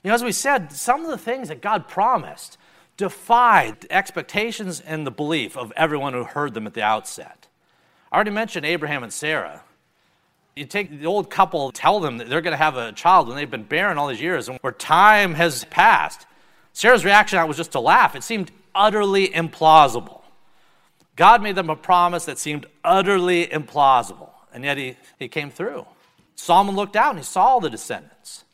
You 0.05 0.11
know, 0.11 0.15
as 0.15 0.23
we 0.23 0.31
said, 0.31 0.71
some 0.71 1.05
of 1.05 1.11
the 1.11 1.19
things 1.19 1.49
that 1.49 1.61
God 1.61 1.89
promised 1.89 2.59
defied 2.97 3.81
the 3.81 3.93
expectations 3.93 4.79
and 4.79 5.05
the 5.05 5.11
belief 5.11 5.57
of 5.57 5.73
everyone 5.75 6.13
who 6.13 6.23
heard 6.23 6.55
them 6.55 6.69
at 6.69 6.75
the 6.75 6.83
outset. 6.83 7.49
I 8.13 8.15
already 8.15 8.31
mentioned 8.31 8.65
Abraham 8.65 9.03
and 9.03 9.13
Sarah. 9.13 9.65
You 10.59 10.65
take 10.65 10.91
the 10.91 11.07
old 11.07 11.31
couple, 11.31 11.71
tell 11.71 12.01
them 12.01 12.19
that 12.19 12.29
they're 12.29 12.41
going 12.41 12.53
to 12.53 12.57
have 12.57 12.77
a 12.77 12.91
child 12.91 13.29
when 13.29 13.37
they've 13.37 13.49
been 13.49 13.63
barren 13.63 13.97
all 13.97 14.09
these 14.09 14.21
years 14.21 14.49
and 14.49 14.59
where 14.61 14.73
time 14.73 15.35
has 15.35 15.65
passed. 15.67 16.27
Sarah's 16.73 17.05
reaction 17.05 17.47
was 17.47 17.57
just 17.57 17.73
to 17.73 17.81
laugh. 17.81 18.17
It 18.17 18.25
seemed 18.25 18.51
utterly 18.75 19.29
implausible. 19.29 20.23
God 21.15 21.43
made 21.43 21.55
them 21.55 21.71
a 21.71 21.77
promise 21.77 22.25
that 22.25 22.39
seemed 22.39 22.67
utterly 22.83 23.47
implausible, 23.47 24.31
and 24.53 24.65
yet 24.65 24.79
he, 24.79 24.97
he 25.19 25.29
came 25.29 25.51
through. 25.51 25.87
Solomon 26.35 26.75
looked 26.75 26.97
out 26.97 27.11
and 27.11 27.19
he 27.19 27.25
saw 27.25 27.61
the 27.61 27.71
descendants. 27.71 28.45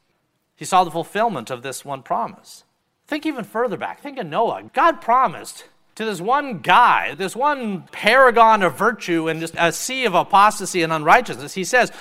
He 0.57 0.67
saw 0.67 0.85
the 0.85 0.91
fulfillment 0.91 1.51
of 1.51 1.63
this 1.63 1.87
one 1.87 2.03
promise. 2.03 2.65
Think 3.07 3.25
even 3.25 3.45
further 3.45 3.79
back. 3.79 4.01
Think 4.01 4.19
of 4.19 4.27
Noah. 4.27 4.65
God 4.75 5.01
promised 5.01 5.65
to 5.95 6.05
this 6.05 6.21
one 6.21 6.59
guy, 6.59 7.15
this 7.15 7.37
one 7.37 7.83
paragon 7.93 8.63
of 8.63 8.77
virtue 8.77 9.29
and 9.29 9.41
just 9.41 9.55
a 9.59 9.73
sea 9.73 10.05
of 10.05 10.15
apostasy 10.15 10.83
and 10.83 10.93
unrighteousness, 10.93 11.55
he 11.55 11.65
says, 11.65 11.93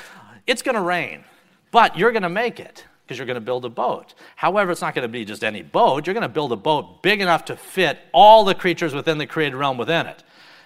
It's 0.48 0.62
going 0.62 0.76
to 0.76 0.82
rain, 0.82 1.24
but 1.72 1.98
you're 1.98 2.12
going 2.12 2.24
to 2.24 2.30
make 2.30 2.60
it 2.60 2.86
because 3.06 3.18
you're 3.18 3.28
going 3.28 3.36
to 3.36 3.42
build 3.42 3.66
a 3.66 3.70
boat. 3.70 4.14
However, 4.36 4.72
it's 4.72 4.82
not 4.82 4.96
going 4.96 5.04
to 5.04 5.10
be 5.10 5.26
just 5.26 5.44
any 5.44 5.62
boat. 5.62 6.08
You're 6.08 6.14
going 6.14 6.22
to 6.22 6.30
build 6.30 6.52
a 6.52 6.58
boat 6.58 7.04
big 7.04 7.22
enough 7.22 7.46
to 7.46 7.56
fit 7.56 8.00
all 8.14 8.44
the 8.46 8.56
creatures 8.56 8.94
within 8.94 9.18
the 9.18 9.28
created 9.28 9.56
realm 9.56 9.78
within 9.78 10.08
it. 10.08 10.24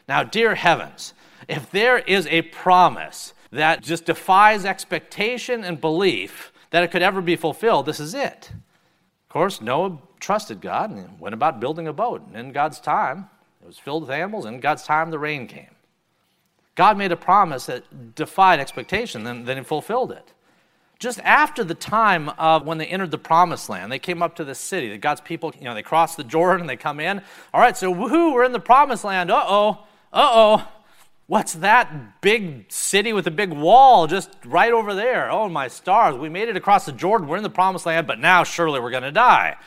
Now, 0.08 0.24
dear 0.24 0.56
heavens, 0.56 1.14
if 1.48 1.70
there 1.72 1.98
is 2.00 2.28
a 2.28 2.44
promise 2.44 3.34
that 3.52 3.82
just 3.82 4.06
defies 4.06 4.66
expectation 4.66 5.64
and 5.64 5.82
belief 5.82 6.52
that 6.70 6.84
it 6.84 6.92
could 6.92 7.02
ever 7.02 7.22
be 7.22 7.36
fulfilled, 7.36 7.86
this 7.86 8.00
is 8.00 8.14
it. 8.14 8.52
Of 9.28 9.34
course, 9.34 9.60
Noah 9.60 9.98
trusted 10.22 10.62
God 10.62 10.90
and 10.90 11.20
went 11.20 11.34
about 11.34 11.60
building 11.60 11.88
a 11.88 11.94
boat. 11.94 12.26
And 12.28 12.36
in 12.36 12.52
God's 12.54 12.80
time, 12.80 13.30
it 13.62 13.68
was 13.68 13.78
filled 13.78 14.04
with 14.04 14.12
animals. 14.12 14.46
And 14.46 14.56
in 14.56 14.62
God's 14.62 14.84
time, 14.84 15.12
the 15.12 15.20
rain 15.20 15.48
came. 15.48 15.76
God 16.76 16.98
made 16.98 17.12
a 17.12 17.18
promise 17.18 17.66
that 17.66 18.16
defied 18.16 18.60
expectation, 18.60 19.24
then, 19.24 19.44
then 19.46 19.58
he 19.58 19.64
fulfilled 19.64 20.12
it. 20.12 20.32
Just 21.00 21.20
after 21.20 21.64
the 21.64 21.76
time 21.76 22.30
of 22.30 22.66
when 22.66 22.78
they 22.78 22.86
entered 22.86 23.12
the 23.12 23.18
promised 23.18 23.68
land, 23.68 23.92
they 23.92 24.00
came 24.00 24.24
up 24.24 24.36
to 24.38 24.44
the 24.44 24.56
city. 24.56 24.90
The 24.90 24.98
God's 24.98 25.22
people, 25.22 25.54
you 25.58 25.66
know, 25.66 25.74
they 25.74 25.84
cross 25.84 26.16
the 26.16 26.24
Jordan 26.24 26.62
and 26.62 26.70
they 26.70 26.78
come 26.78 27.00
in. 27.00 27.22
All 27.54 27.60
right, 27.60 27.76
so 27.76 27.94
woohoo, 27.94 28.34
we're 28.34 28.46
in 28.46 28.52
the 28.52 28.60
promised 28.60 29.04
land. 29.04 29.30
Uh 29.30 29.44
oh, 29.46 29.70
uh 30.14 30.30
oh. 30.32 30.68
What's 31.28 31.54
that 31.56 32.22
big 32.22 32.72
city 32.72 33.12
with 33.12 33.28
a 33.28 33.32
big 33.32 33.52
wall 33.52 34.08
just 34.08 34.30
right 34.46 34.72
over 34.72 34.96
there? 34.96 35.30
Oh, 35.30 35.50
my 35.50 35.68
stars. 35.68 36.16
We 36.16 36.30
made 36.30 36.48
it 36.48 36.56
across 36.56 36.86
the 36.86 36.94
Jordan. 36.94 37.28
We're 37.28 37.36
in 37.36 37.44
the 37.44 37.50
promised 37.50 37.86
land, 37.86 38.08
but 38.08 38.20
now 38.20 38.46
surely 38.46 38.80
we're 38.80 38.92
going 38.92 39.04
to 39.04 39.12
die. 39.12 39.58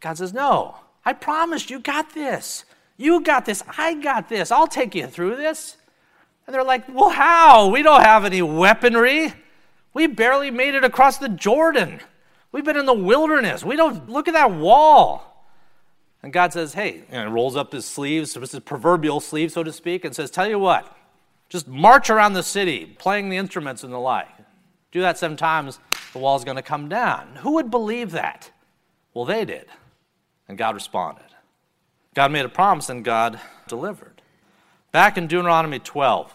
God 0.00 0.16
says, 0.16 0.32
No, 0.32 0.76
I 1.04 1.12
promised 1.12 1.68
you 1.68 1.78
got 1.78 2.14
this. 2.14 2.64
You 2.96 3.20
got 3.20 3.44
this. 3.44 3.62
I 3.76 3.94
got 3.94 4.30
this. 4.30 4.50
I'll 4.50 4.66
take 4.66 4.94
you 4.94 5.06
through 5.06 5.36
this. 5.36 5.76
And 6.46 6.54
they're 6.54 6.64
like, 6.64 6.88
Well, 6.88 7.10
how? 7.10 7.68
We 7.68 7.82
don't 7.82 8.02
have 8.02 8.24
any 8.24 8.40
weaponry. 8.40 9.34
We 9.92 10.06
barely 10.06 10.50
made 10.50 10.74
it 10.74 10.84
across 10.84 11.18
the 11.18 11.28
Jordan. 11.28 12.00
We've 12.50 12.64
been 12.64 12.78
in 12.78 12.86
the 12.86 12.94
wilderness. 12.94 13.62
We 13.62 13.76
don't 13.76 14.08
look 14.08 14.26
at 14.26 14.34
that 14.34 14.52
wall. 14.52 15.33
And 16.24 16.32
God 16.32 16.54
says, 16.54 16.72
hey, 16.72 17.02
and 17.10 17.34
rolls 17.34 17.54
up 17.54 17.70
his 17.70 17.84
sleeves, 17.84 18.32
his 18.32 18.58
proverbial 18.60 19.20
sleeve, 19.20 19.52
so 19.52 19.62
to 19.62 19.70
speak, 19.70 20.06
and 20.06 20.16
says, 20.16 20.30
tell 20.30 20.48
you 20.48 20.58
what, 20.58 20.96
just 21.50 21.68
march 21.68 22.08
around 22.08 22.32
the 22.32 22.42
city, 22.42 22.86
playing 22.98 23.28
the 23.28 23.36
instruments 23.36 23.84
and 23.84 23.92
the 23.92 23.98
like. 23.98 24.30
Do 24.90 25.02
that 25.02 25.18
seven 25.18 25.36
times, 25.36 25.78
the 26.14 26.18
wall's 26.18 26.42
going 26.42 26.56
to 26.56 26.62
come 26.62 26.88
down. 26.88 27.36
Who 27.42 27.52
would 27.52 27.70
believe 27.70 28.12
that? 28.12 28.50
Well, 29.12 29.26
they 29.26 29.44
did. 29.44 29.66
And 30.48 30.56
God 30.56 30.74
responded. 30.74 31.26
God 32.14 32.32
made 32.32 32.46
a 32.46 32.48
promise 32.48 32.88
and 32.88 33.04
God 33.04 33.38
delivered. 33.68 34.22
Back 34.92 35.18
in 35.18 35.26
Deuteronomy 35.26 35.78
12, 35.78 36.32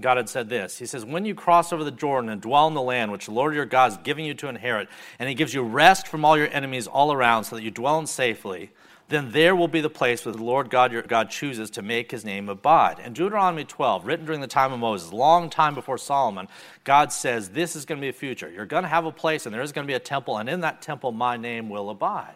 God 0.00 0.16
had 0.16 0.30
said 0.30 0.48
this. 0.48 0.78
He 0.78 0.86
says, 0.86 1.04
When 1.04 1.26
you 1.26 1.34
cross 1.34 1.74
over 1.74 1.84
the 1.84 1.90
Jordan 1.90 2.30
and 2.30 2.40
dwell 2.40 2.68
in 2.68 2.74
the 2.74 2.80
land 2.80 3.12
which 3.12 3.26
the 3.26 3.32
Lord 3.32 3.54
your 3.54 3.66
God 3.66 3.92
is 3.92 3.98
giving 3.98 4.24
you 4.24 4.32
to 4.32 4.48
inherit, 4.48 4.88
and 5.18 5.28
he 5.28 5.34
gives 5.34 5.52
you 5.52 5.62
rest 5.62 6.08
from 6.08 6.24
all 6.24 6.38
your 6.38 6.48
enemies 6.48 6.86
all 6.86 7.12
around 7.12 7.44
so 7.44 7.56
that 7.56 7.62
you 7.62 7.70
dwell 7.70 7.98
in 7.98 8.06
safely, 8.06 8.70
then 9.08 9.30
there 9.30 9.54
will 9.54 9.68
be 9.68 9.80
the 9.80 9.90
place 9.90 10.24
where 10.24 10.34
the 10.34 10.42
Lord 10.42 10.68
God 10.68 10.90
your 10.90 11.02
God 11.02 11.30
chooses 11.30 11.70
to 11.70 11.82
make 11.82 12.10
his 12.10 12.24
name 12.24 12.48
abide. 12.48 12.98
In 12.98 13.12
Deuteronomy 13.12 13.64
12, 13.64 14.04
written 14.04 14.26
during 14.26 14.40
the 14.40 14.48
time 14.48 14.72
of 14.72 14.80
Moses, 14.80 15.12
long 15.12 15.48
time 15.48 15.74
before 15.74 15.96
Solomon, 15.96 16.48
God 16.82 17.12
says, 17.12 17.50
This 17.50 17.76
is 17.76 17.84
going 17.84 18.00
to 18.00 18.04
be 18.04 18.08
a 18.08 18.12
future. 18.12 18.50
You're 18.50 18.66
going 18.66 18.82
to 18.82 18.88
have 18.88 19.04
a 19.04 19.12
place, 19.12 19.46
and 19.46 19.54
there 19.54 19.62
is 19.62 19.70
going 19.70 19.86
to 19.86 19.90
be 19.90 19.94
a 19.94 20.00
temple, 20.00 20.38
and 20.38 20.48
in 20.48 20.60
that 20.60 20.82
temple 20.82 21.12
my 21.12 21.36
name 21.36 21.68
will 21.68 21.88
abide. 21.88 22.34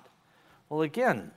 Well, 0.69 0.83
again, 0.83 1.33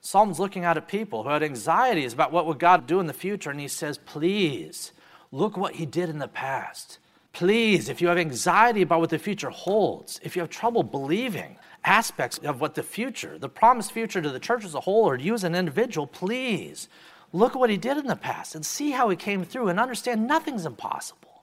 Psalm's 0.00 0.40
looking 0.40 0.64
out 0.64 0.76
at 0.76 0.88
people 0.88 1.22
who 1.22 1.28
had 1.28 1.44
anxieties 1.44 2.12
about 2.12 2.32
what 2.32 2.46
would 2.46 2.58
God 2.58 2.88
do 2.88 2.98
in 2.98 3.06
the 3.06 3.12
future, 3.12 3.50
and 3.50 3.60
he 3.60 3.68
says, 3.68 3.98
Please, 3.98 4.90
look 5.30 5.56
what 5.56 5.76
he 5.76 5.86
did 5.86 6.08
in 6.08 6.18
the 6.18 6.28
past. 6.28 6.98
Please, 7.34 7.88
if 7.88 8.00
you 8.00 8.06
have 8.06 8.16
anxiety 8.16 8.82
about 8.82 9.00
what 9.00 9.10
the 9.10 9.18
future 9.18 9.50
holds, 9.50 10.20
if 10.22 10.36
you 10.36 10.40
have 10.40 10.50
trouble 10.50 10.84
believing, 10.84 11.56
aspects 11.84 12.38
of 12.38 12.60
what 12.60 12.76
the 12.76 12.82
future, 12.82 13.38
the 13.38 13.48
promised 13.48 13.90
future 13.90 14.22
to 14.22 14.30
the 14.30 14.38
church 14.38 14.64
as 14.64 14.74
a 14.74 14.80
whole 14.80 15.04
or 15.04 15.16
to 15.16 15.22
you 15.22 15.34
as 15.34 15.42
an 15.42 15.54
individual, 15.54 16.06
please 16.06 16.88
look 17.32 17.52
at 17.52 17.58
what 17.58 17.70
he 17.70 17.76
did 17.76 17.98
in 17.98 18.06
the 18.06 18.14
past 18.14 18.54
and 18.54 18.64
see 18.64 18.92
how 18.92 19.08
he 19.08 19.16
came 19.16 19.44
through 19.44 19.68
and 19.68 19.80
understand 19.80 20.26
nothing's 20.28 20.64
impossible. 20.64 21.42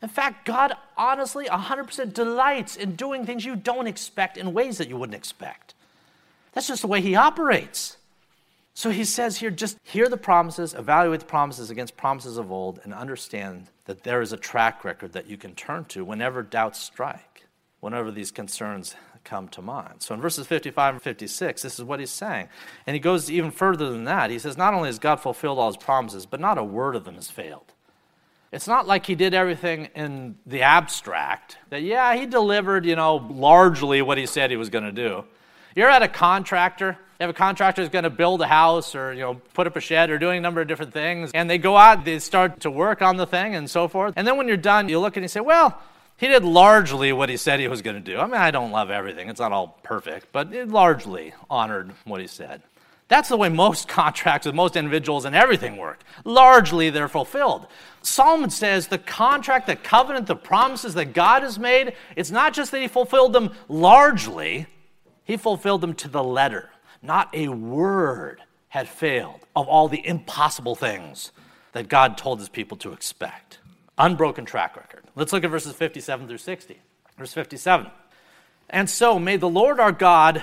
In 0.00 0.08
fact, 0.08 0.46
God 0.46 0.74
honestly 0.96 1.46
100% 1.46 2.14
delights 2.14 2.76
in 2.76 2.94
doing 2.94 3.26
things 3.26 3.44
you 3.44 3.56
don't 3.56 3.88
expect 3.88 4.38
in 4.38 4.54
ways 4.54 4.78
that 4.78 4.88
you 4.88 4.96
wouldn't 4.96 5.16
expect. 5.16 5.74
That's 6.52 6.68
just 6.68 6.82
the 6.82 6.88
way 6.88 7.00
he 7.00 7.16
operates. 7.16 7.96
So 8.74 8.90
he 8.90 9.04
says 9.04 9.38
here 9.38 9.50
just 9.50 9.78
hear 9.82 10.08
the 10.08 10.16
promises, 10.16 10.74
evaluate 10.74 11.20
the 11.20 11.26
promises 11.26 11.70
against 11.70 11.96
promises 11.96 12.38
of 12.38 12.50
old, 12.50 12.80
and 12.84 12.94
understand 12.94 13.68
that 13.84 14.02
there 14.02 14.22
is 14.22 14.32
a 14.32 14.36
track 14.36 14.84
record 14.84 15.12
that 15.12 15.28
you 15.28 15.36
can 15.36 15.54
turn 15.54 15.84
to 15.86 16.04
whenever 16.04 16.42
doubts 16.42 16.78
strike, 16.80 17.46
whenever 17.80 18.10
these 18.10 18.30
concerns 18.30 18.94
come 19.24 19.48
to 19.48 19.62
mind. 19.62 19.96
So 20.02 20.14
in 20.14 20.20
verses 20.20 20.46
55 20.46 20.94
and 20.94 21.02
56, 21.02 21.62
this 21.62 21.78
is 21.78 21.84
what 21.84 22.00
he's 22.00 22.10
saying. 22.10 22.48
And 22.86 22.94
he 22.94 23.00
goes 23.00 23.30
even 23.30 23.50
further 23.50 23.90
than 23.90 24.04
that. 24.04 24.30
He 24.30 24.38
says, 24.38 24.56
Not 24.56 24.74
only 24.74 24.88
has 24.88 24.98
God 24.98 25.20
fulfilled 25.20 25.58
all 25.58 25.68
his 25.68 25.76
promises, 25.76 26.26
but 26.26 26.40
not 26.40 26.58
a 26.58 26.64
word 26.64 26.96
of 26.96 27.04
them 27.04 27.16
has 27.16 27.30
failed. 27.30 27.72
It's 28.50 28.66
not 28.68 28.86
like 28.86 29.06
he 29.06 29.14
did 29.14 29.32
everything 29.32 29.88
in 29.94 30.36
the 30.44 30.62
abstract, 30.62 31.56
that, 31.70 31.82
yeah, 31.82 32.14
he 32.14 32.26
delivered, 32.26 32.84
you 32.84 32.96
know, 32.96 33.16
largely 33.16 34.02
what 34.02 34.18
he 34.18 34.26
said 34.26 34.50
he 34.50 34.58
was 34.58 34.68
going 34.68 34.84
to 34.84 34.92
do. 34.92 35.24
You're 35.74 35.88
at 35.88 36.02
a 36.02 36.08
contractor. 36.08 36.98
Have 37.22 37.30
a 37.30 37.34
contractor 37.34 37.82
who's 37.82 37.88
going 37.88 38.02
to 38.02 38.10
build 38.10 38.42
a 38.42 38.48
house 38.48 38.96
or, 38.96 39.12
you 39.12 39.20
know, 39.20 39.34
put 39.54 39.68
up 39.68 39.76
a 39.76 39.80
shed 39.80 40.10
or 40.10 40.18
doing 40.18 40.38
a 40.38 40.40
number 40.40 40.60
of 40.60 40.66
different 40.66 40.92
things. 40.92 41.30
And 41.32 41.48
they 41.48 41.56
go 41.56 41.76
out, 41.76 42.04
they 42.04 42.18
start 42.18 42.58
to 42.62 42.70
work 42.70 43.00
on 43.00 43.16
the 43.16 43.26
thing 43.28 43.54
and 43.54 43.70
so 43.70 43.86
forth. 43.86 44.14
And 44.16 44.26
then 44.26 44.36
when 44.36 44.48
you're 44.48 44.56
done, 44.56 44.88
you 44.88 44.98
look 44.98 45.16
and 45.16 45.22
you 45.22 45.28
say, 45.28 45.38
well, 45.38 45.80
he 46.16 46.26
did 46.26 46.42
largely 46.42 47.12
what 47.12 47.28
he 47.28 47.36
said 47.36 47.60
he 47.60 47.68
was 47.68 47.80
going 47.80 47.94
to 47.94 48.02
do. 48.02 48.18
I 48.18 48.26
mean, 48.26 48.34
I 48.34 48.50
don't 48.50 48.72
love 48.72 48.90
everything, 48.90 49.28
it's 49.28 49.38
not 49.38 49.52
all 49.52 49.78
perfect, 49.84 50.32
but 50.32 50.52
it 50.52 50.68
largely 50.68 51.32
honored 51.48 51.92
what 52.04 52.20
he 52.20 52.26
said. 52.26 52.60
That's 53.06 53.28
the 53.28 53.36
way 53.36 53.48
most 53.48 53.86
contracts 53.88 54.44
with 54.44 54.56
most 54.56 54.74
individuals 54.74 55.24
and 55.24 55.36
everything 55.36 55.76
work. 55.76 56.00
Largely, 56.24 56.90
they're 56.90 57.06
fulfilled. 57.06 57.68
Solomon 58.02 58.50
says 58.50 58.88
the 58.88 58.98
contract, 58.98 59.68
the 59.68 59.76
covenant, 59.76 60.26
the 60.26 60.34
promises 60.34 60.94
that 60.94 61.12
God 61.12 61.44
has 61.44 61.56
made, 61.56 61.92
it's 62.16 62.32
not 62.32 62.52
just 62.52 62.72
that 62.72 62.80
he 62.80 62.88
fulfilled 62.88 63.32
them 63.32 63.52
largely, 63.68 64.66
he 65.22 65.36
fulfilled 65.36 65.82
them 65.82 65.94
to 65.94 66.08
the 66.08 66.24
letter. 66.24 66.68
Not 67.02 67.34
a 67.34 67.48
word 67.48 68.40
had 68.68 68.88
failed 68.88 69.40
of 69.54 69.66
all 69.66 69.88
the 69.88 70.06
impossible 70.06 70.74
things 70.74 71.32
that 71.72 71.88
God 71.88 72.16
told 72.16 72.38
his 72.38 72.48
people 72.48 72.76
to 72.78 72.92
expect. 72.92 73.58
Unbroken 73.98 74.44
track 74.44 74.76
record. 74.76 75.02
Let's 75.14 75.32
look 75.32 75.44
at 75.44 75.50
verses 75.50 75.74
57 75.74 76.26
through 76.28 76.38
60. 76.38 76.80
Verse 77.18 77.32
57. 77.32 77.90
And 78.70 78.88
so 78.88 79.18
may 79.18 79.36
the 79.36 79.48
Lord 79.48 79.80
our 79.80 79.92
God 79.92 80.42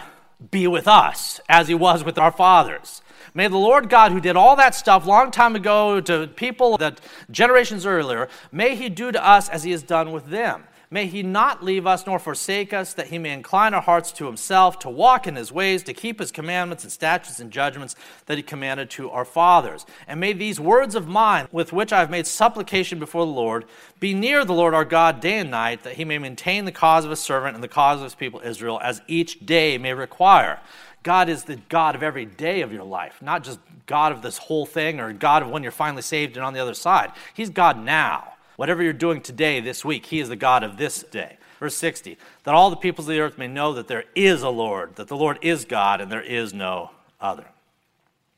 be 0.51 0.67
with 0.67 0.87
us 0.87 1.41
as 1.49 1.67
he 1.67 1.73
was 1.73 2.03
with 2.03 2.17
our 2.17 2.31
fathers. 2.31 3.01
May 3.33 3.47
the 3.47 3.57
Lord 3.57 3.89
God, 3.89 4.11
who 4.11 4.21
did 4.21 4.35
all 4.35 4.55
that 4.55 4.75
stuff 4.75 5.05
long 5.05 5.31
time 5.31 5.55
ago 5.55 5.99
to 6.01 6.27
people 6.27 6.77
that 6.77 7.01
generations 7.29 7.85
earlier, 7.85 8.29
may 8.51 8.75
he 8.75 8.89
do 8.89 9.11
to 9.11 9.25
us 9.25 9.49
as 9.49 9.63
he 9.63 9.71
has 9.71 9.83
done 9.83 10.11
with 10.11 10.27
them. 10.27 10.63
May 10.91 11.05
he 11.05 11.21
not 11.21 11.63
leave 11.63 11.85
us 11.85 12.07
nor 12.07 12.17
forsake 12.17 12.73
us, 12.73 12.93
that 12.93 13.07
he 13.07 13.19
may 13.19 13.31
incline 13.31 13.75
our 13.75 13.81
hearts 13.81 14.11
to 14.13 14.25
himself, 14.25 14.79
to 14.79 14.89
walk 14.89 15.27
in 15.27 15.35
his 15.35 15.51
ways, 15.51 15.83
to 15.83 15.93
keep 15.93 16.19
his 16.19 16.31
commandments 16.31 16.83
and 16.83 16.91
statutes 16.91 17.39
and 17.39 17.51
judgments 17.51 17.95
that 18.25 18.37
he 18.37 18.43
commanded 18.43 18.89
to 18.91 19.11
our 19.11 19.25
fathers. 19.25 19.85
And 20.07 20.19
may 20.19 20.33
these 20.33 20.59
words 20.59 20.95
of 20.95 21.07
mine, 21.07 21.47
with 21.51 21.71
which 21.71 21.93
I 21.93 21.99
have 21.99 22.09
made 22.09 22.25
supplication 22.25 22.97
before 22.97 23.23
the 23.23 23.31
Lord, 23.31 23.65
be 23.99 24.15
near 24.15 24.43
the 24.43 24.53
Lord 24.53 24.73
our 24.73 24.85
God 24.85 25.19
day 25.19 25.37
and 25.37 25.51
night, 25.51 25.83
that 25.83 25.97
he 25.97 26.05
may 26.05 26.17
maintain 26.17 26.65
the 26.65 26.71
cause 26.71 27.05
of 27.05 27.11
his 27.11 27.19
servant 27.19 27.53
and 27.53 27.63
the 27.63 27.67
cause 27.67 27.99
of 27.99 28.05
his 28.05 28.15
people 28.15 28.41
Israel, 28.43 28.79
as 28.83 29.03
each 29.07 29.45
day 29.45 29.77
may 29.77 29.93
require. 29.93 30.59
God 31.03 31.29
is 31.29 31.43
the 31.43 31.57
God 31.69 31.93
of 31.93 32.01
every 32.01 32.25
day 32.25 32.61
of 32.61 32.73
your 32.73 32.83
life, 32.83 33.21
not 33.21 33.43
just 33.43 33.59
God 33.85 34.11
of 34.11 34.23
this 34.23 34.39
whole 34.39 34.65
thing 34.65 34.99
or 34.99 35.13
God 35.13 35.43
of 35.43 35.49
when 35.49 35.61
you're 35.61 35.71
finally 35.71 36.01
saved 36.01 36.35
and 36.35 36.45
on 36.45 36.53
the 36.53 36.59
other 36.59 36.73
side. 36.73 37.11
He's 37.35 37.51
God 37.51 37.77
now. 37.77 38.33
Whatever 38.59 38.83
you're 38.83 38.91
doing 38.91 39.21
today, 39.21 39.61
this 39.61 39.85
week, 39.85 40.07
He 40.07 40.19
is 40.19 40.27
the 40.27 40.35
God 40.35 40.63
of 40.63 40.75
this 40.75 41.01
day. 41.03 41.37
Verse 41.61 41.75
60 41.75 42.17
that 42.43 42.53
all 42.53 42.69
the 42.69 42.75
peoples 42.75 43.07
of 43.07 43.13
the 43.13 43.21
earth 43.21 43.37
may 43.37 43.47
know 43.47 43.71
that 43.71 43.87
there 43.87 44.03
is 44.15 44.41
a 44.41 44.49
Lord, 44.49 44.97
that 44.97 45.07
the 45.07 45.15
Lord 45.15 45.39
is 45.41 45.63
God, 45.63 46.01
and 46.01 46.11
there 46.11 46.21
is 46.21 46.53
no 46.53 46.91
other. 47.21 47.45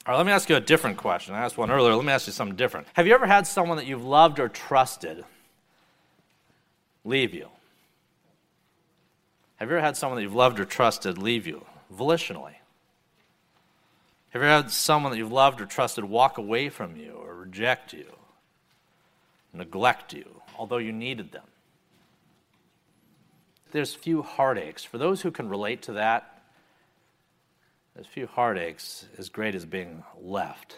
All 0.06 0.12
right, 0.14 0.18
let 0.18 0.28
me 0.28 0.32
ask 0.32 0.48
you 0.48 0.56
a 0.56 0.60
different 0.60 0.98
question. 0.98 1.34
I 1.34 1.40
asked 1.40 1.58
one 1.58 1.72
earlier. 1.72 1.96
Let 1.96 2.06
me 2.06 2.14
ask 2.14 2.28
you 2.28 2.34
something 2.34 2.56
different. 2.56 2.86
Have 2.94 3.08
you 3.08 3.16
ever 3.16 3.26
had 3.26 3.48
someone 3.48 3.78
that 3.78 3.88
you've 3.88 4.06
loved 4.06 4.40
or 4.40 4.48
trusted 4.48 5.26
leave 7.04 7.34
you? 7.34 7.48
Have 9.56 9.70
you 9.72 9.76
ever 9.76 9.84
had 9.84 9.98
someone 9.98 10.18
that 10.18 10.22
you've 10.22 10.36
loved 10.36 10.60
or 10.60 10.66
trusted 10.66 11.18
leave 11.18 11.48
you 11.48 11.66
volitionally? 11.92 12.58
Have 14.30 14.44
you 14.44 14.48
ever 14.48 14.62
had 14.62 14.70
someone 14.70 15.12
that 15.14 15.18
you've 15.18 15.32
loved 15.32 15.60
or 15.62 15.66
trusted 15.66 16.04
walk 16.04 16.38
away 16.38 16.70
from 16.70 16.96
you 16.96 17.14
or 17.14 17.34
reject 17.34 17.92
you, 17.92 18.06
neglect 19.54 20.14
you, 20.14 20.42
although 20.58 20.78
you 20.78 20.92
needed 20.92 21.32
them? 21.32 21.44
There's 23.72 23.94
few 23.94 24.22
heartaches. 24.22 24.84
For 24.84 24.98
those 24.98 25.22
who 25.22 25.32
can 25.32 25.50
relate 25.50 25.82
to 25.84 25.94
that, 25.94 26.42
there's 27.96 28.08
few 28.08 28.28
heartaches 28.28 29.06
as 29.18 29.30
great 29.30 29.56
as 29.56 29.66
being 29.66 30.04
left 30.22 30.78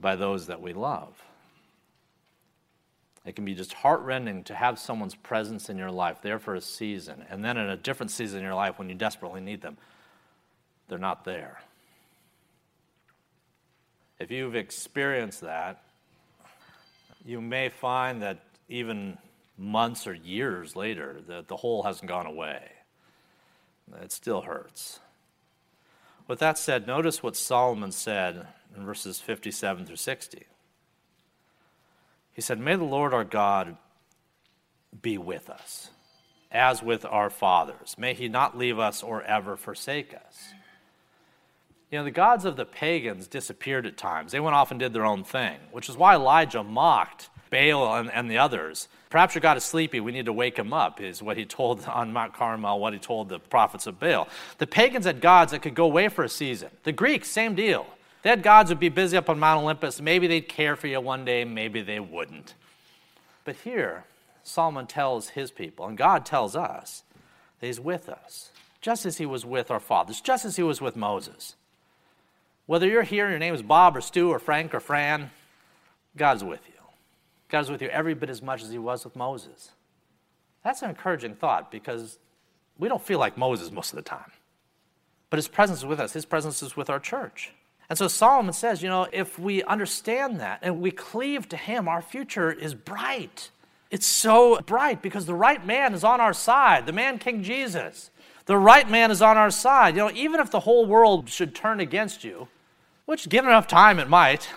by 0.00 0.16
those 0.16 0.46
that 0.46 0.60
we 0.60 0.72
love. 0.72 1.22
It 3.24 3.34
can 3.34 3.44
be 3.44 3.54
just 3.54 3.72
heartrending 3.72 4.44
to 4.44 4.54
have 4.54 4.78
someone's 4.78 5.16
presence 5.16 5.68
in 5.68 5.76
your 5.76 5.90
life 5.90 6.22
there 6.22 6.38
for 6.38 6.54
a 6.54 6.60
season, 6.60 7.24
and 7.28 7.44
then 7.44 7.56
in 7.56 7.68
a 7.68 7.76
different 7.76 8.12
season 8.12 8.38
in 8.38 8.44
your 8.44 8.54
life 8.54 8.78
when 8.78 8.88
you 8.88 8.94
desperately 8.94 9.40
need 9.40 9.62
them, 9.62 9.76
they're 10.88 10.98
not 10.98 11.24
there. 11.24 11.60
If 14.18 14.30
you've 14.30 14.54
experienced 14.54 15.40
that, 15.40 15.82
you 17.26 17.40
may 17.40 17.68
find 17.68 18.22
that 18.22 18.38
even 18.68 19.18
months 19.58 20.06
or 20.06 20.14
years 20.14 20.76
later, 20.76 21.20
that 21.26 21.48
the 21.48 21.56
hole 21.56 21.82
hasn't 21.82 22.08
gone 22.08 22.26
away. 22.26 22.62
It 24.00 24.12
still 24.12 24.42
hurts. 24.42 25.00
With 26.28 26.38
that 26.38 26.56
said, 26.56 26.86
notice 26.86 27.22
what 27.22 27.36
Solomon 27.36 27.92
said 27.92 28.46
in 28.76 28.84
verses 28.84 29.20
57 29.20 29.86
through 29.86 29.96
60. 29.96 30.46
He 32.32 32.42
said, 32.42 32.60
May 32.60 32.76
the 32.76 32.84
Lord 32.84 33.14
our 33.14 33.24
God 33.24 33.76
be 35.02 35.18
with 35.18 35.48
us, 35.50 35.90
as 36.50 36.82
with 36.82 37.04
our 37.04 37.30
fathers. 37.30 37.96
May 37.98 38.14
he 38.14 38.28
not 38.28 38.58
leave 38.58 38.78
us 38.78 39.02
or 39.02 39.22
ever 39.22 39.56
forsake 39.56 40.14
us. 40.14 40.52
You 41.90 41.98
know, 41.98 42.04
the 42.04 42.10
gods 42.10 42.44
of 42.44 42.56
the 42.56 42.64
pagans 42.64 43.28
disappeared 43.28 43.86
at 43.86 43.96
times. 43.96 44.32
They 44.32 44.40
went 44.40 44.56
off 44.56 44.70
and 44.72 44.80
did 44.80 44.92
their 44.92 45.04
own 45.04 45.22
thing, 45.22 45.56
which 45.70 45.88
is 45.88 45.96
why 45.96 46.14
Elijah 46.14 46.64
mocked 46.64 47.30
Baal 47.50 47.94
and, 47.94 48.10
and 48.10 48.28
the 48.30 48.38
others. 48.38 48.88
Perhaps 49.08 49.36
your 49.36 49.40
God 49.40 49.56
is 49.56 49.62
sleepy. 49.62 50.00
We 50.00 50.10
need 50.10 50.26
to 50.26 50.32
wake 50.32 50.58
him 50.58 50.72
up, 50.72 51.00
is 51.00 51.22
what 51.22 51.36
he 51.36 51.44
told 51.44 51.84
on 51.88 52.12
Mount 52.12 52.34
Carmel, 52.34 52.80
what 52.80 52.92
he 52.92 52.98
told 52.98 53.28
the 53.28 53.38
prophets 53.38 53.86
of 53.86 54.00
Baal. 54.00 54.28
The 54.58 54.66
pagans 54.66 55.06
had 55.06 55.20
gods 55.20 55.52
that 55.52 55.62
could 55.62 55.74
go 55.74 55.84
away 55.84 56.08
for 56.08 56.24
a 56.24 56.28
season. 56.28 56.70
The 56.82 56.92
Greeks, 56.92 57.28
same 57.28 57.54
deal. 57.54 57.86
They 58.22 58.30
had 58.30 58.42
gods 58.42 58.70
would 58.70 58.80
be 58.80 58.88
busy 58.88 59.16
up 59.16 59.30
on 59.30 59.38
Mount 59.38 59.62
Olympus. 59.62 60.00
Maybe 60.00 60.26
they'd 60.26 60.48
care 60.48 60.74
for 60.74 60.88
you 60.88 61.00
one 61.00 61.24
day, 61.24 61.44
maybe 61.44 61.82
they 61.82 62.00
wouldn't. 62.00 62.54
But 63.44 63.56
here, 63.62 64.04
Solomon 64.42 64.88
tells 64.88 65.30
his 65.30 65.52
people, 65.52 65.86
and 65.86 65.96
God 65.96 66.26
tells 66.26 66.56
us, 66.56 67.04
that 67.60 67.66
he's 67.66 67.78
with 67.78 68.08
us, 68.08 68.50
just 68.80 69.06
as 69.06 69.18
he 69.18 69.26
was 69.26 69.46
with 69.46 69.70
our 69.70 69.80
fathers, 69.80 70.20
just 70.20 70.44
as 70.44 70.56
he 70.56 70.62
was 70.64 70.80
with 70.80 70.96
Moses. 70.96 71.54
Whether 72.66 72.88
you're 72.88 73.02
here 73.02 73.24
and 73.24 73.32
your 73.32 73.38
name 73.38 73.54
is 73.54 73.62
Bob 73.62 73.96
or 73.96 74.00
Stu 74.00 74.30
or 74.30 74.38
Frank 74.38 74.74
or 74.74 74.80
Fran, 74.80 75.30
God's 76.16 76.42
with 76.42 76.60
you. 76.66 76.74
God's 77.48 77.70
with 77.70 77.80
you 77.80 77.88
every 77.88 78.14
bit 78.14 78.28
as 78.28 78.42
much 78.42 78.62
as 78.62 78.70
he 78.70 78.78
was 78.78 79.04
with 79.04 79.14
Moses. 79.14 79.70
That's 80.64 80.82
an 80.82 80.90
encouraging 80.90 81.36
thought 81.36 81.70
because 81.70 82.18
we 82.76 82.88
don't 82.88 83.02
feel 83.02 83.20
like 83.20 83.38
Moses 83.38 83.70
most 83.70 83.92
of 83.92 83.96
the 83.96 84.02
time. 84.02 84.32
But 85.30 85.38
his 85.38 85.48
presence 85.48 85.80
is 85.80 85.84
with 85.84 86.00
us, 86.00 86.12
his 86.12 86.24
presence 86.24 86.62
is 86.62 86.76
with 86.76 86.90
our 86.90 86.98
church. 86.98 87.52
And 87.88 87.96
so 87.96 88.08
Solomon 88.08 88.52
says, 88.52 88.82
you 88.82 88.88
know, 88.88 89.06
if 89.12 89.38
we 89.38 89.62
understand 89.62 90.40
that 90.40 90.58
and 90.62 90.80
we 90.80 90.90
cleave 90.90 91.48
to 91.50 91.56
him, 91.56 91.86
our 91.86 92.02
future 92.02 92.50
is 92.50 92.74
bright. 92.74 93.50
It's 93.92 94.06
so 94.06 94.60
bright 94.60 95.02
because 95.02 95.26
the 95.26 95.34
right 95.34 95.64
man 95.64 95.94
is 95.94 96.02
on 96.02 96.20
our 96.20 96.32
side, 96.32 96.86
the 96.86 96.92
man 96.92 97.18
King 97.18 97.44
Jesus. 97.44 98.10
The 98.46 98.56
right 98.56 98.88
man 98.88 99.10
is 99.10 99.22
on 99.22 99.36
our 99.36 99.50
side. 99.50 99.94
You 99.94 100.02
know, 100.02 100.10
even 100.14 100.40
if 100.40 100.50
the 100.50 100.60
whole 100.60 100.86
world 100.86 101.28
should 101.28 101.54
turn 101.54 101.78
against 101.78 102.24
you, 102.24 102.48
which 103.06 103.28
given 103.28 103.50
enough 103.50 103.66
time 103.66 103.98
it 103.98 104.08
might, 104.08 104.48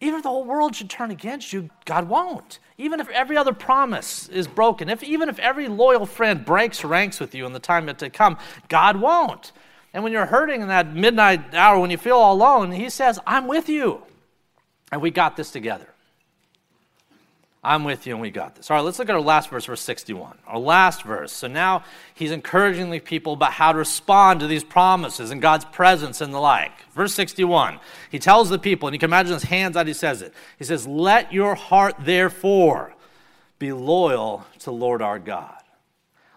even 0.00 0.16
if 0.16 0.22
the 0.22 0.28
whole 0.28 0.44
world 0.44 0.74
should 0.74 0.90
turn 0.90 1.10
against 1.10 1.52
you, 1.52 1.70
God 1.84 2.08
won't. 2.08 2.58
Even 2.76 3.00
if 3.00 3.08
every 3.10 3.36
other 3.36 3.54
promise 3.54 4.28
is 4.28 4.46
broken, 4.46 4.88
if 4.88 5.02
even 5.02 5.28
if 5.28 5.38
every 5.38 5.68
loyal 5.68 6.04
friend 6.04 6.44
breaks 6.44 6.84
ranks 6.84 7.20
with 7.20 7.34
you 7.34 7.46
in 7.46 7.52
the 7.52 7.60
time 7.60 7.86
to 7.86 8.10
come, 8.10 8.36
God 8.68 8.96
won't. 8.96 9.52
And 9.94 10.02
when 10.02 10.12
you're 10.12 10.26
hurting 10.26 10.60
in 10.60 10.68
that 10.68 10.92
midnight 10.92 11.54
hour, 11.54 11.78
when 11.78 11.90
you 11.90 11.96
feel 11.96 12.16
all 12.16 12.34
alone, 12.34 12.72
He 12.72 12.90
says, 12.90 13.20
I'm 13.26 13.46
with 13.46 13.68
you. 13.68 14.02
And 14.90 15.00
we 15.00 15.10
got 15.10 15.36
this 15.36 15.50
together. 15.50 15.93
I'm 17.64 17.82
with 17.82 18.06
you 18.06 18.12
and 18.12 18.20
we 18.20 18.30
got 18.30 18.54
this. 18.54 18.70
All 18.70 18.76
right, 18.76 18.82
let's 18.82 18.98
look 18.98 19.08
at 19.08 19.14
our 19.14 19.20
last 19.20 19.48
verse, 19.48 19.64
verse 19.64 19.80
61. 19.80 20.36
Our 20.46 20.58
last 20.58 21.02
verse. 21.02 21.32
So 21.32 21.48
now 21.48 21.84
he's 22.14 22.30
encouraging 22.30 22.90
the 22.90 23.00
people 23.00 23.32
about 23.32 23.52
how 23.52 23.72
to 23.72 23.78
respond 23.78 24.40
to 24.40 24.46
these 24.46 24.62
promises 24.62 25.30
and 25.30 25.40
God's 25.40 25.64
presence 25.64 26.20
and 26.20 26.34
the 26.34 26.38
like. 26.38 26.72
Verse 26.92 27.14
61, 27.14 27.80
he 28.10 28.18
tells 28.18 28.50
the 28.50 28.58
people, 28.58 28.88
and 28.88 28.94
you 28.94 28.98
can 28.98 29.08
imagine 29.08 29.32
his 29.32 29.44
hands 29.44 29.76
out, 29.76 29.86
he 29.86 29.94
says 29.94 30.20
it. 30.20 30.34
He 30.58 30.64
says, 30.64 30.86
Let 30.86 31.32
your 31.32 31.54
heart 31.54 31.96
therefore 32.00 32.94
be 33.58 33.72
loyal 33.72 34.44
to 34.60 34.70
Lord 34.70 35.00
our 35.00 35.18
God. 35.18 35.56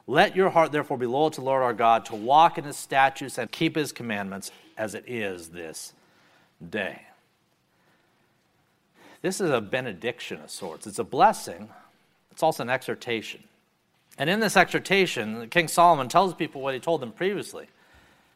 Let 0.08 0.38
your 0.38 0.50
heart 0.50 0.72
therefore 0.72 0.98
be 0.98 1.06
loyal 1.06 1.32
to 1.32 1.42
Lord 1.42 1.62
our 1.62 1.74
God, 1.74 2.06
to 2.06 2.16
walk 2.16 2.58
in 2.58 2.64
his 2.64 2.78
statutes 2.78 3.38
and 3.38 3.52
keep 3.52 3.76
his 3.76 3.92
commandments 3.92 4.52
as 4.78 4.96
it 4.96 5.04
is 5.08 5.50
this 5.50 5.92
day. 6.70 7.02
This 9.28 9.42
is 9.42 9.50
a 9.50 9.60
benediction 9.60 10.40
of 10.40 10.50
sorts. 10.50 10.88
It's 10.88 11.00
a 11.00 11.04
blessing, 11.04 11.68
it's 12.32 12.42
also 12.42 12.64
an 12.64 12.70
exhortation. 12.70 13.44
And 14.18 14.30
in 14.30 14.40
this 14.40 14.56
exhortation, 14.56 15.50
King 15.50 15.68
Solomon 15.68 16.08
tells 16.08 16.34
people 16.34 16.62
what 16.62 16.74
he 16.74 16.80
told 16.80 17.02
them 17.02 17.12
previously. 17.12 17.68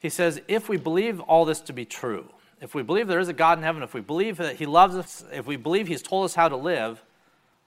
He 0.01 0.10
says, 0.10 0.41
If 0.49 0.67
we 0.67 0.75
believe 0.75 1.21
all 1.21 1.45
this 1.45 1.62
to 1.62 1.71
be 1.71 1.86
true, 1.86 2.25
if 2.60 2.75
we 2.75 2.84
believe 2.84 3.08
there 3.08 3.21
is 3.21 3.30
a 3.30 3.34
God 3.34 3.58
in 3.58 3.63
heaven, 3.63 3.84
if 3.84 3.93
we 3.93 4.01
believe 4.01 4.36
that 4.36 4.58
he 4.58 4.65
loves 4.65 4.97
us, 4.97 5.23
if 5.32 5.45
we 5.45 5.56
believe 5.56 5.88
he's 5.88 6.01
told 6.01 6.25
us 6.25 6.36
how 6.36 6.49
to 6.49 6.58
live, 6.58 7.01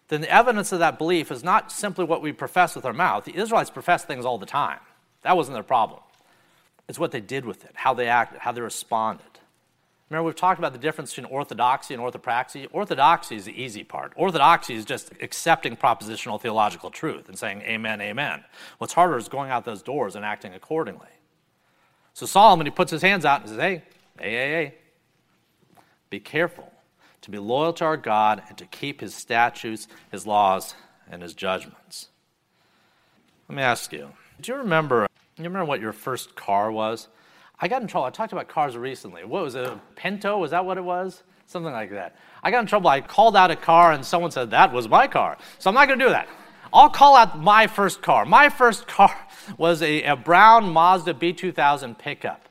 then 0.09 0.21
the 0.21 0.31
evidence 0.31 0.71
of 0.73 0.81
that 0.81 0.99
belief 0.99 1.31
is 1.31 1.43
not 1.43 1.73
simply 1.73 2.05
what 2.05 2.21
we 2.21 2.31
profess 2.31 2.77
with 2.77 2.85
our 2.85 2.93
mouth. 2.93 3.25
The 3.25 3.37
Israelites 3.37 3.71
professed 3.71 4.07
things 4.07 4.27
all 4.27 4.37
the 4.37 4.45
time. 4.45 4.81
That 5.23 5.35
wasn't 5.35 5.55
their 5.55 5.63
problem. 5.63 6.01
It's 6.91 6.99
what 6.99 7.11
they 7.11 7.23
did 7.23 7.47
with 7.47 7.65
it, 7.65 7.71
how 7.73 7.95
they 7.95 8.09
acted, 8.09 8.41
how 8.41 8.53
they 8.53 8.61
responded. 8.61 9.34
Remember, 10.11 10.27
we've 10.27 10.37
talked 10.37 10.59
about 10.59 10.73
the 10.73 10.79
difference 10.79 11.15
between 11.15 11.33
orthodoxy 11.33 11.95
and 11.95 12.03
orthopraxy. 12.03 12.69
Orthodoxy 12.73 13.37
is 13.37 13.47
the 13.47 13.63
easy 13.63 13.85
part. 13.85 14.13
Orthodoxy 14.17 14.75
is 14.75 14.85
just 14.85 15.13
accepting 15.23 15.77
propositional 15.77 16.41
theological 16.41 16.91
truth 16.91 17.29
and 17.29 17.39
saying 17.39 17.63
amen, 17.63 18.01
amen. 18.01 18.45
What's 18.79 18.93
harder 18.93 19.17
is 19.17 19.29
going 19.29 19.51
out 19.51 19.65
those 19.65 19.83
doors 19.83 20.15
and 20.15 20.25
acting 20.25 20.53
accordingly. 20.53 21.09
So 22.13 22.27
Solomon, 22.27 22.67
he 22.67 22.71
puts 22.71 22.93
his 22.93 23.03
hands 23.03 23.25
out 23.25 23.41
and 23.41 23.49
says, 23.49 23.59
hey, 23.59 23.83
hey, 24.21 24.31
hey, 24.31 24.51
hey, 24.51 24.75
be 26.11 26.21
careful 26.21 26.71
to 27.23 27.31
be 27.31 27.39
loyal 27.39 27.73
to 27.73 27.85
our 27.85 27.97
God 27.97 28.43
and 28.49 28.59
to 28.59 28.67
keep 28.67 29.01
his 29.01 29.15
statutes, 29.15 29.89
his 30.13 30.27
laws, 30.27 30.75
and 31.11 31.23
his 31.23 31.33
judgments. 31.33 32.09
Let 33.49 33.57
me 33.57 33.63
ask 33.63 33.93
you, 33.93 34.11
do 34.41 34.53
you 34.53 34.59
remember, 34.59 35.09
do 35.37 35.43
you 35.43 35.49
remember 35.49 35.65
what 35.65 35.81
your 35.81 35.93
first 35.93 36.37
car 36.37 36.71
was? 36.71 37.09
I 37.61 37.69
got 37.69 37.83
in 37.83 37.89
trouble. 37.89 38.07
I 38.07 38.11
talked 38.11 38.33
about 38.33 38.49
cars 38.49 38.77
recently. 38.77 39.25
What 39.25 39.45
was 39.45 39.55
it? 39.55 39.71
Pinto? 39.97 40.39
Was 40.39 40.51
that 40.51 40.65
what 40.65 40.77
it 40.77 40.85
was? 40.85 41.23
Something 41.47 41.73
like 41.73 41.91
that. 41.91 42.17
I 42.43 42.51
got 42.51 42.61
in 42.61 42.67
trouble. 42.67 42.89
I 42.89 43.01
called 43.01 43.37
out 43.37 43.51
a 43.51 43.57
car 43.57 43.93
and 43.93 44.05
someone 44.05 44.31
said, 44.31 44.51
That 44.51 44.73
was 44.73 44.89
my 44.89 45.07
car. 45.07 45.39
So 45.59 45.71
I'm 45.71 45.75
not 45.75 45.87
going 45.87 45.99
to 45.99 46.05
do 46.05 46.11
that. 46.11 46.29
I'll 46.73 46.91
call 46.91 47.15
out 47.17 47.39
my 47.39 47.67
first 47.67 48.03
car. 48.03 48.25
My 48.25 48.49
first 48.49 48.89
car 48.89 49.17
was 49.59 49.83
a, 49.83 50.03
a 50.03 50.17
brown 50.17 50.73
Mazda 50.73 51.15
B2000 51.15 51.99
pickup. 51.99 52.49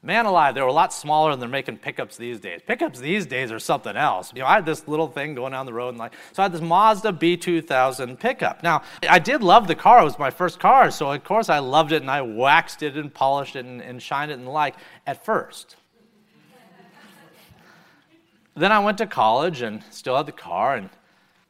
Man 0.00 0.26
alive, 0.26 0.54
they 0.54 0.60
were 0.60 0.68
a 0.68 0.72
lot 0.72 0.92
smaller 0.92 1.32
than 1.32 1.40
they're 1.40 1.48
making 1.48 1.78
pickups 1.78 2.16
these 2.16 2.38
days. 2.38 2.60
Pickups 2.64 3.00
these 3.00 3.26
days 3.26 3.50
are 3.50 3.58
something 3.58 3.96
else. 3.96 4.32
You 4.32 4.42
know, 4.42 4.46
I 4.46 4.54
had 4.54 4.64
this 4.64 4.86
little 4.86 5.08
thing 5.08 5.34
going 5.34 5.50
down 5.50 5.66
the 5.66 5.72
road, 5.72 5.90
and 5.90 5.98
like, 5.98 6.12
so 6.32 6.42
I 6.42 6.44
had 6.44 6.52
this 6.52 6.60
Mazda 6.60 7.12
B2000 7.12 8.16
pickup. 8.20 8.62
Now, 8.62 8.82
I 9.08 9.18
did 9.18 9.42
love 9.42 9.66
the 9.66 9.74
car; 9.74 10.00
it 10.00 10.04
was 10.04 10.16
my 10.16 10.30
first 10.30 10.60
car, 10.60 10.92
so 10.92 11.10
of 11.10 11.24
course 11.24 11.48
I 11.48 11.58
loved 11.58 11.90
it, 11.90 12.00
and 12.00 12.10
I 12.10 12.22
waxed 12.22 12.84
it 12.84 12.96
and 12.96 13.12
polished 13.12 13.56
it 13.56 13.64
and, 13.64 13.82
and 13.82 14.00
shined 14.00 14.30
it 14.30 14.34
and 14.34 14.46
the 14.46 14.50
like 14.52 14.76
at 15.04 15.24
first. 15.24 15.74
then 18.54 18.70
I 18.70 18.78
went 18.78 18.98
to 18.98 19.06
college 19.06 19.62
and 19.62 19.82
still 19.90 20.16
had 20.16 20.26
the 20.26 20.32
car, 20.32 20.76
and 20.76 20.90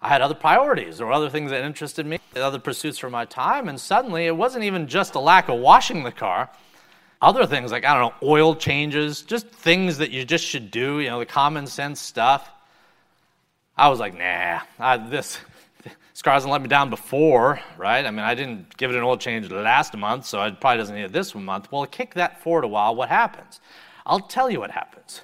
I 0.00 0.08
had 0.08 0.22
other 0.22 0.34
priorities 0.34 1.02
or 1.02 1.12
other 1.12 1.28
things 1.28 1.50
that 1.50 1.64
interested 1.64 2.06
me, 2.06 2.18
other 2.34 2.58
pursuits 2.58 2.96
for 2.96 3.10
my 3.10 3.26
time, 3.26 3.68
and 3.68 3.78
suddenly 3.78 4.24
it 4.24 4.34
wasn't 4.34 4.64
even 4.64 4.86
just 4.86 5.14
a 5.16 5.20
lack 5.20 5.50
of 5.50 5.58
washing 5.58 6.02
the 6.02 6.12
car 6.12 6.48
other 7.20 7.46
things 7.46 7.72
like, 7.72 7.84
I 7.84 7.98
don't 7.98 8.10
know, 8.10 8.28
oil 8.28 8.54
changes, 8.54 9.22
just 9.22 9.46
things 9.48 9.98
that 9.98 10.10
you 10.10 10.24
just 10.24 10.44
should 10.44 10.70
do, 10.70 11.00
you 11.00 11.08
know, 11.08 11.18
the 11.18 11.26
common 11.26 11.66
sense 11.66 12.00
stuff. 12.00 12.48
I 13.76 13.88
was 13.88 13.98
like, 13.98 14.16
nah, 14.16 14.60
I, 14.78 14.96
this, 14.96 15.38
car 16.22 16.34
hasn't 16.34 16.52
let 16.52 16.62
me 16.62 16.68
down 16.68 16.90
before, 16.90 17.60
right? 17.76 18.04
I 18.04 18.10
mean, 18.10 18.20
I 18.20 18.34
didn't 18.34 18.76
give 18.76 18.90
it 18.90 18.96
an 18.96 19.02
oil 19.02 19.16
change 19.16 19.50
last 19.50 19.96
month, 19.96 20.26
so 20.26 20.42
it 20.42 20.60
probably 20.60 20.78
doesn't 20.78 20.94
need 20.94 21.04
it 21.04 21.12
this 21.12 21.34
month. 21.34 21.70
Well, 21.70 21.86
kick 21.86 22.14
that 22.14 22.42
forward 22.42 22.64
a 22.64 22.68
while, 22.68 22.94
what 22.94 23.08
happens? 23.08 23.60
I'll 24.04 24.20
tell 24.20 24.50
you 24.50 24.60
what 24.60 24.70
happens. 24.70 25.22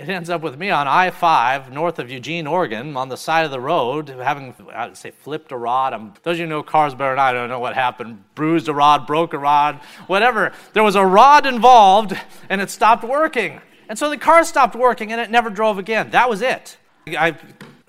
It 0.00 0.08
ends 0.08 0.30
up 0.30 0.40
with 0.40 0.56
me 0.56 0.70
on 0.70 0.88
I 0.88 1.10
5 1.10 1.70
north 1.70 1.98
of 1.98 2.10
Eugene, 2.10 2.46
Oregon, 2.46 2.96
on 2.96 3.10
the 3.10 3.18
side 3.18 3.44
of 3.44 3.50
the 3.50 3.60
road, 3.60 4.08
having, 4.08 4.54
I'd 4.72 4.96
say, 4.96 5.10
flipped 5.10 5.52
a 5.52 5.58
rod. 5.58 5.92
I'm, 5.92 6.14
those 6.22 6.36
of 6.36 6.38
you 6.38 6.44
who 6.46 6.50
know 6.50 6.62
cars 6.62 6.94
better 6.94 7.10
than 7.10 7.18
I 7.18 7.32
don't 7.34 7.50
know 7.50 7.60
what 7.60 7.74
happened. 7.74 8.24
Bruised 8.34 8.68
a 8.68 8.72
rod, 8.72 9.06
broke 9.06 9.34
a 9.34 9.38
rod, 9.38 9.78
whatever. 10.06 10.52
There 10.72 10.82
was 10.82 10.94
a 10.94 11.04
rod 11.04 11.44
involved, 11.44 12.16
and 12.48 12.62
it 12.62 12.70
stopped 12.70 13.04
working. 13.04 13.60
And 13.90 13.98
so 13.98 14.08
the 14.08 14.16
car 14.16 14.42
stopped 14.44 14.74
working, 14.74 15.12
and 15.12 15.20
it 15.20 15.30
never 15.30 15.50
drove 15.50 15.76
again. 15.78 16.12
That 16.12 16.30
was 16.30 16.40
it. 16.40 16.78
I 17.06 17.36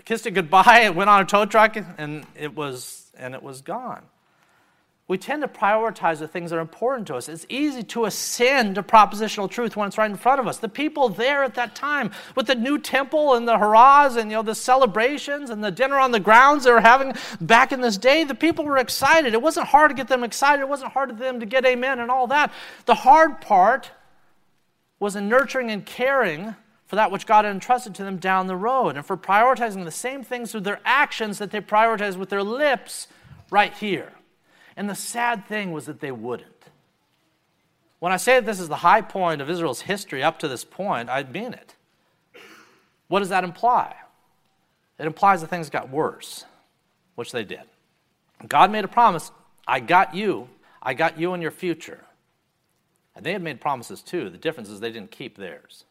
kissed 0.03 0.27
it 0.27 0.31
goodbye, 0.31 0.81
it 0.81 0.95
went 0.95 1.09
on 1.09 1.21
a 1.21 1.25
tow 1.25 1.45
truck, 1.45 1.77
and 1.97 2.25
it 2.35 2.53
was, 2.53 3.09
and 3.17 3.33
it 3.33 3.41
was 3.41 3.61
gone 3.61 4.03
we 5.11 5.17
tend 5.17 5.41
to 5.41 5.47
prioritize 5.49 6.19
the 6.19 6.27
things 6.29 6.51
that 6.51 6.55
are 6.55 6.61
important 6.61 7.05
to 7.05 7.15
us. 7.15 7.27
It's 7.27 7.45
easy 7.49 7.83
to 7.83 8.05
ascend 8.05 8.75
to 8.75 8.81
propositional 8.81 9.51
truth 9.51 9.75
when 9.75 9.85
it's 9.89 9.97
right 9.97 10.09
in 10.09 10.15
front 10.15 10.39
of 10.39 10.47
us. 10.47 10.59
The 10.59 10.69
people 10.69 11.09
there 11.09 11.43
at 11.43 11.55
that 11.55 11.75
time 11.75 12.11
with 12.33 12.47
the 12.47 12.55
new 12.55 12.79
temple 12.79 13.33
and 13.33 13.45
the 13.45 13.57
hurrahs 13.57 14.15
and 14.15 14.31
you 14.31 14.37
know 14.37 14.41
the 14.41 14.55
celebrations 14.55 15.49
and 15.49 15.61
the 15.61 15.69
dinner 15.69 15.97
on 15.97 16.11
the 16.11 16.21
grounds 16.21 16.63
they 16.63 16.71
were 16.71 16.79
having 16.79 17.13
back 17.41 17.73
in 17.73 17.81
this 17.81 17.97
day, 17.97 18.23
the 18.23 18.33
people 18.33 18.63
were 18.63 18.77
excited. 18.77 19.33
It 19.33 19.41
wasn't 19.41 19.67
hard 19.67 19.91
to 19.91 19.95
get 19.95 20.07
them 20.07 20.23
excited. 20.23 20.61
It 20.61 20.69
wasn't 20.69 20.93
hard 20.93 21.09
for 21.09 21.15
them 21.17 21.41
to 21.41 21.45
get 21.45 21.65
amen 21.65 21.99
and 21.99 22.09
all 22.09 22.27
that. 22.27 22.53
The 22.85 22.95
hard 22.95 23.41
part 23.41 23.91
was 24.97 25.17
in 25.17 25.27
nurturing 25.27 25.71
and 25.71 25.85
caring 25.85 26.55
for 26.87 26.95
that 26.95 27.11
which 27.11 27.25
God 27.25 27.43
had 27.43 27.53
entrusted 27.53 27.93
to 27.95 28.05
them 28.05 28.15
down 28.15 28.47
the 28.47 28.55
road 28.55 28.95
and 28.95 29.05
for 29.05 29.17
prioritizing 29.17 29.83
the 29.83 29.91
same 29.91 30.23
things 30.23 30.51
through 30.51 30.61
their 30.61 30.79
actions 30.85 31.37
that 31.39 31.51
they 31.51 31.59
prioritized 31.59 32.15
with 32.15 32.29
their 32.29 32.43
lips 32.43 33.09
right 33.49 33.73
here. 33.73 34.13
And 34.75 34.89
the 34.89 34.95
sad 34.95 35.45
thing 35.47 35.71
was 35.71 35.85
that 35.85 35.99
they 35.99 36.11
wouldn't. 36.11 36.47
When 37.99 38.11
I 38.11 38.17
say 38.17 38.35
that 38.35 38.45
this 38.45 38.59
is 38.59 38.67
the 38.67 38.77
high 38.77 39.01
point 39.01 39.41
of 39.41 39.49
Israel's 39.49 39.81
history 39.81 40.23
up 40.23 40.39
to 40.39 40.47
this 40.47 40.63
point, 40.63 41.09
I 41.09 41.23
mean 41.23 41.53
it. 41.53 41.75
What 43.07 43.19
does 43.19 43.29
that 43.29 43.43
imply? 43.43 43.95
It 44.97 45.05
implies 45.05 45.41
that 45.41 45.49
things 45.49 45.69
got 45.69 45.89
worse, 45.89 46.45
which 47.15 47.31
they 47.31 47.43
did. 47.43 47.61
God 48.47 48.71
made 48.71 48.85
a 48.85 48.87
promise 48.87 49.31
I 49.67 49.79
got 49.79 50.15
you, 50.15 50.49
I 50.81 50.93
got 50.93 51.19
you 51.19 51.33
in 51.33 51.41
your 51.41 51.51
future. 51.51 52.05
And 53.15 53.25
they 53.25 53.33
had 53.33 53.43
made 53.43 53.61
promises 53.61 54.01
too. 54.01 54.29
The 54.29 54.37
difference 54.37 54.69
is 54.69 54.79
they 54.79 54.91
didn't 54.91 55.11
keep 55.11 55.37
theirs. 55.37 55.85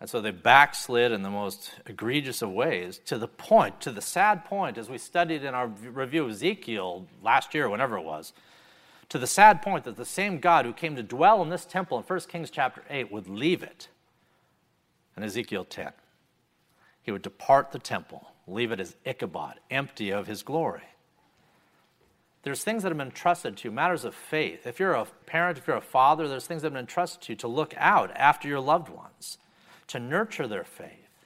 And 0.00 0.08
so 0.08 0.20
they 0.20 0.30
backslid 0.30 1.10
in 1.10 1.22
the 1.22 1.30
most 1.30 1.72
egregious 1.86 2.40
of 2.40 2.52
ways 2.52 3.00
to 3.06 3.18
the 3.18 3.26
point, 3.26 3.80
to 3.80 3.90
the 3.90 4.00
sad 4.00 4.44
point, 4.44 4.78
as 4.78 4.88
we 4.88 4.98
studied 4.98 5.42
in 5.42 5.54
our 5.54 5.66
review 5.66 6.24
of 6.24 6.30
Ezekiel 6.30 7.06
last 7.22 7.52
year, 7.52 7.68
whenever 7.68 7.98
it 7.98 8.04
was, 8.04 8.32
to 9.08 9.18
the 9.18 9.26
sad 9.26 9.60
point 9.60 9.84
that 9.84 9.96
the 9.96 10.04
same 10.04 10.38
God 10.38 10.66
who 10.66 10.72
came 10.72 10.94
to 10.94 11.02
dwell 11.02 11.42
in 11.42 11.48
this 11.48 11.64
temple 11.64 11.98
in 11.98 12.04
1 12.04 12.20
Kings 12.28 12.50
chapter 12.50 12.84
8 12.88 13.10
would 13.10 13.28
leave 13.28 13.62
it 13.62 13.88
in 15.16 15.24
Ezekiel 15.24 15.64
10. 15.64 15.90
He 17.02 17.10
would 17.10 17.22
depart 17.22 17.72
the 17.72 17.78
temple, 17.78 18.30
leave 18.46 18.70
it 18.70 18.78
as 18.78 18.94
Ichabod, 19.04 19.54
empty 19.68 20.10
of 20.10 20.28
his 20.28 20.44
glory. 20.44 20.82
There's 22.44 22.62
things 22.62 22.84
that 22.84 22.90
have 22.90 22.98
been 22.98 23.08
entrusted 23.08 23.56
to 23.56 23.68
you, 23.68 23.72
matters 23.72 24.04
of 24.04 24.14
faith. 24.14 24.64
If 24.64 24.78
you're 24.78 24.92
a 24.92 25.06
parent, 25.26 25.58
if 25.58 25.66
you're 25.66 25.76
a 25.76 25.80
father, 25.80 26.28
there's 26.28 26.46
things 26.46 26.62
that 26.62 26.66
have 26.66 26.74
been 26.74 26.80
entrusted 26.80 27.22
to 27.22 27.32
you 27.32 27.36
to 27.36 27.48
look 27.48 27.74
out 27.76 28.12
after 28.14 28.46
your 28.46 28.60
loved 28.60 28.90
ones 28.90 29.38
to 29.88 29.98
nurture 29.98 30.46
their 30.46 30.64
faith, 30.64 31.24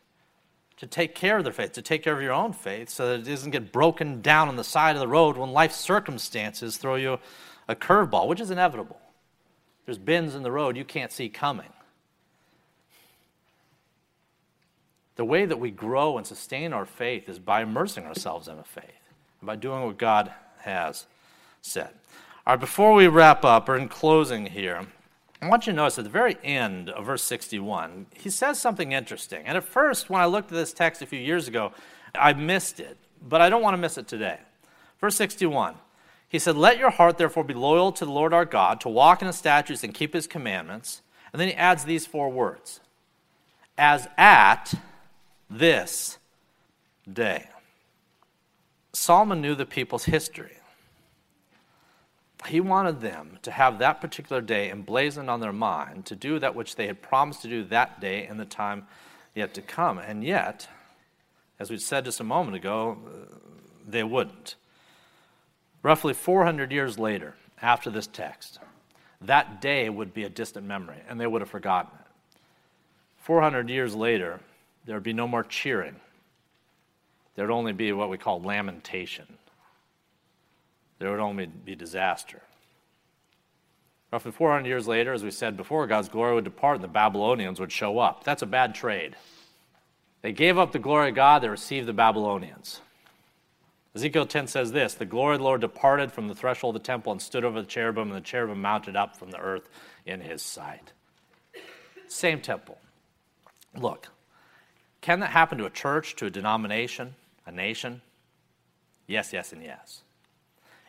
to 0.78 0.86
take 0.86 1.14
care 1.14 1.38
of 1.38 1.44
their 1.44 1.52
faith, 1.52 1.72
to 1.72 1.82
take 1.82 2.02
care 2.02 2.14
of 2.14 2.22
your 2.22 2.32
own 2.32 2.52
faith 2.52 2.88
so 2.88 3.08
that 3.08 3.20
it 3.20 3.30
doesn't 3.30 3.50
get 3.50 3.72
broken 3.72 4.20
down 4.20 4.48
on 4.48 4.56
the 4.56 4.64
side 4.64 4.96
of 4.96 5.00
the 5.00 5.08
road 5.08 5.36
when 5.36 5.52
life 5.52 5.72
circumstances 5.72 6.76
throw 6.76 6.96
you 6.96 7.18
a 7.68 7.76
curveball, 7.76 8.26
which 8.26 8.40
is 8.40 8.50
inevitable. 8.50 8.98
There's 9.84 9.98
bends 9.98 10.34
in 10.34 10.42
the 10.42 10.52
road 10.52 10.76
you 10.76 10.84
can't 10.84 11.12
see 11.12 11.28
coming. 11.28 11.68
The 15.16 15.24
way 15.24 15.44
that 15.44 15.60
we 15.60 15.70
grow 15.70 16.16
and 16.16 16.26
sustain 16.26 16.72
our 16.72 16.86
faith 16.86 17.28
is 17.28 17.38
by 17.38 17.62
immersing 17.62 18.06
ourselves 18.06 18.48
in 18.48 18.58
a 18.58 18.64
faith, 18.64 18.84
by 19.42 19.56
doing 19.56 19.84
what 19.84 19.98
God 19.98 20.32
has 20.60 21.06
said. 21.60 21.90
All 22.46 22.54
right, 22.54 22.60
before 22.60 22.92
we 22.94 23.06
wrap 23.08 23.44
up, 23.44 23.68
or 23.68 23.76
in 23.76 23.88
closing 23.88 24.46
here, 24.46 24.86
I 25.42 25.48
want 25.48 25.66
you 25.66 25.72
to 25.72 25.76
notice 25.76 25.98
at 25.98 26.04
the 26.04 26.10
very 26.10 26.36
end 26.44 26.88
of 26.88 27.06
verse 27.06 27.24
61, 27.24 28.06
he 28.14 28.30
says 28.30 28.60
something 28.60 28.92
interesting. 28.92 29.42
And 29.44 29.56
at 29.56 29.64
first, 29.64 30.08
when 30.08 30.22
I 30.22 30.26
looked 30.26 30.52
at 30.52 30.54
this 30.54 30.72
text 30.72 31.02
a 31.02 31.06
few 31.06 31.18
years 31.18 31.48
ago, 31.48 31.72
I 32.14 32.32
missed 32.32 32.78
it, 32.78 32.96
but 33.20 33.40
I 33.40 33.48
don't 33.48 33.60
want 33.60 33.74
to 33.74 33.78
miss 33.78 33.98
it 33.98 34.06
today. 34.06 34.38
Verse 35.00 35.16
61, 35.16 35.74
he 36.28 36.38
said, 36.38 36.56
Let 36.56 36.78
your 36.78 36.90
heart 36.90 37.18
therefore 37.18 37.42
be 37.42 37.54
loyal 37.54 37.90
to 37.90 38.04
the 38.04 38.12
Lord 38.12 38.32
our 38.32 38.44
God, 38.44 38.80
to 38.82 38.88
walk 38.88 39.20
in 39.20 39.26
his 39.26 39.34
statutes 39.34 39.82
and 39.82 39.92
keep 39.92 40.14
his 40.14 40.28
commandments. 40.28 41.02
And 41.32 41.40
then 41.40 41.48
he 41.48 41.54
adds 41.54 41.84
these 41.84 42.06
four 42.06 42.30
words 42.30 42.78
as 43.76 44.06
at 44.16 44.72
this 45.50 46.18
day. 47.12 47.48
Solomon 48.92 49.40
knew 49.40 49.56
the 49.56 49.66
people's 49.66 50.04
history 50.04 50.52
he 52.46 52.60
wanted 52.60 53.00
them 53.00 53.38
to 53.42 53.50
have 53.50 53.78
that 53.78 54.00
particular 54.00 54.40
day 54.40 54.70
emblazoned 54.70 55.30
on 55.30 55.40
their 55.40 55.52
mind 55.52 56.06
to 56.06 56.16
do 56.16 56.38
that 56.38 56.54
which 56.54 56.76
they 56.76 56.86
had 56.86 57.02
promised 57.02 57.42
to 57.42 57.48
do 57.48 57.64
that 57.64 58.00
day 58.00 58.26
and 58.26 58.38
the 58.38 58.44
time 58.44 58.86
yet 59.34 59.54
to 59.54 59.62
come. 59.62 59.98
And 59.98 60.24
yet, 60.24 60.68
as 61.58 61.70
we 61.70 61.78
said 61.78 62.04
just 62.04 62.20
a 62.20 62.24
moment 62.24 62.56
ago, 62.56 62.98
uh, 63.06 63.34
they 63.86 64.02
wouldn't. 64.02 64.56
Roughly 65.82 66.14
400 66.14 66.72
years 66.72 66.98
later, 66.98 67.34
after 67.60 67.90
this 67.90 68.06
text, 68.06 68.58
that 69.20 69.60
day 69.60 69.88
would 69.88 70.14
be 70.14 70.24
a 70.24 70.28
distant 70.28 70.66
memory, 70.66 70.98
and 71.08 71.20
they 71.20 71.26
would 71.26 71.42
have 71.42 71.50
forgotten 71.50 71.92
it. 72.00 72.06
400 73.18 73.68
years 73.68 73.94
later, 73.94 74.40
there 74.84 74.96
would 74.96 75.04
be 75.04 75.12
no 75.12 75.28
more 75.28 75.44
cheering. 75.44 75.96
There 77.34 77.46
would 77.46 77.54
only 77.54 77.72
be 77.72 77.92
what 77.92 78.10
we 78.10 78.18
call 78.18 78.40
lamentation 78.42 79.26
there 81.02 81.10
would 81.10 81.18
only 81.18 81.46
be 81.46 81.74
disaster. 81.74 82.42
Roughly 84.12 84.30
400 84.30 84.68
years 84.68 84.86
later, 84.86 85.12
as 85.12 85.24
we 85.24 85.32
said 85.32 85.56
before, 85.56 85.88
God's 85.88 86.08
glory 86.08 86.36
would 86.36 86.44
depart 86.44 86.76
and 86.76 86.84
the 86.84 86.88
Babylonians 86.88 87.58
would 87.58 87.72
show 87.72 87.98
up. 87.98 88.22
That's 88.22 88.42
a 88.42 88.46
bad 88.46 88.72
trade. 88.72 89.16
They 90.20 90.30
gave 90.30 90.58
up 90.58 90.70
the 90.70 90.78
glory 90.78 91.08
of 91.08 91.16
God, 91.16 91.42
they 91.42 91.48
received 91.48 91.88
the 91.88 91.92
Babylonians. 91.92 92.82
Ezekiel 93.96 94.26
10 94.26 94.46
says 94.46 94.70
this 94.70 94.94
The 94.94 95.04
glory 95.04 95.34
of 95.34 95.40
the 95.40 95.44
Lord 95.44 95.60
departed 95.60 96.12
from 96.12 96.28
the 96.28 96.36
threshold 96.36 96.76
of 96.76 96.82
the 96.82 96.86
temple 96.86 97.10
and 97.10 97.20
stood 97.20 97.44
over 97.44 97.60
the 97.60 97.66
cherubim, 97.66 98.08
and 98.08 98.16
the 98.16 98.20
cherubim 98.20 98.62
mounted 98.62 98.94
up 98.94 99.16
from 99.16 99.32
the 99.32 99.40
earth 99.40 99.68
in 100.06 100.20
his 100.20 100.40
sight. 100.40 100.92
Same 102.06 102.40
temple. 102.40 102.78
Look, 103.76 104.06
can 105.00 105.18
that 105.18 105.30
happen 105.30 105.58
to 105.58 105.66
a 105.66 105.70
church, 105.70 106.14
to 106.16 106.26
a 106.26 106.30
denomination, 106.30 107.16
a 107.44 107.50
nation? 107.50 108.02
Yes, 109.08 109.32
yes, 109.32 109.52
and 109.52 109.64
yes. 109.64 110.02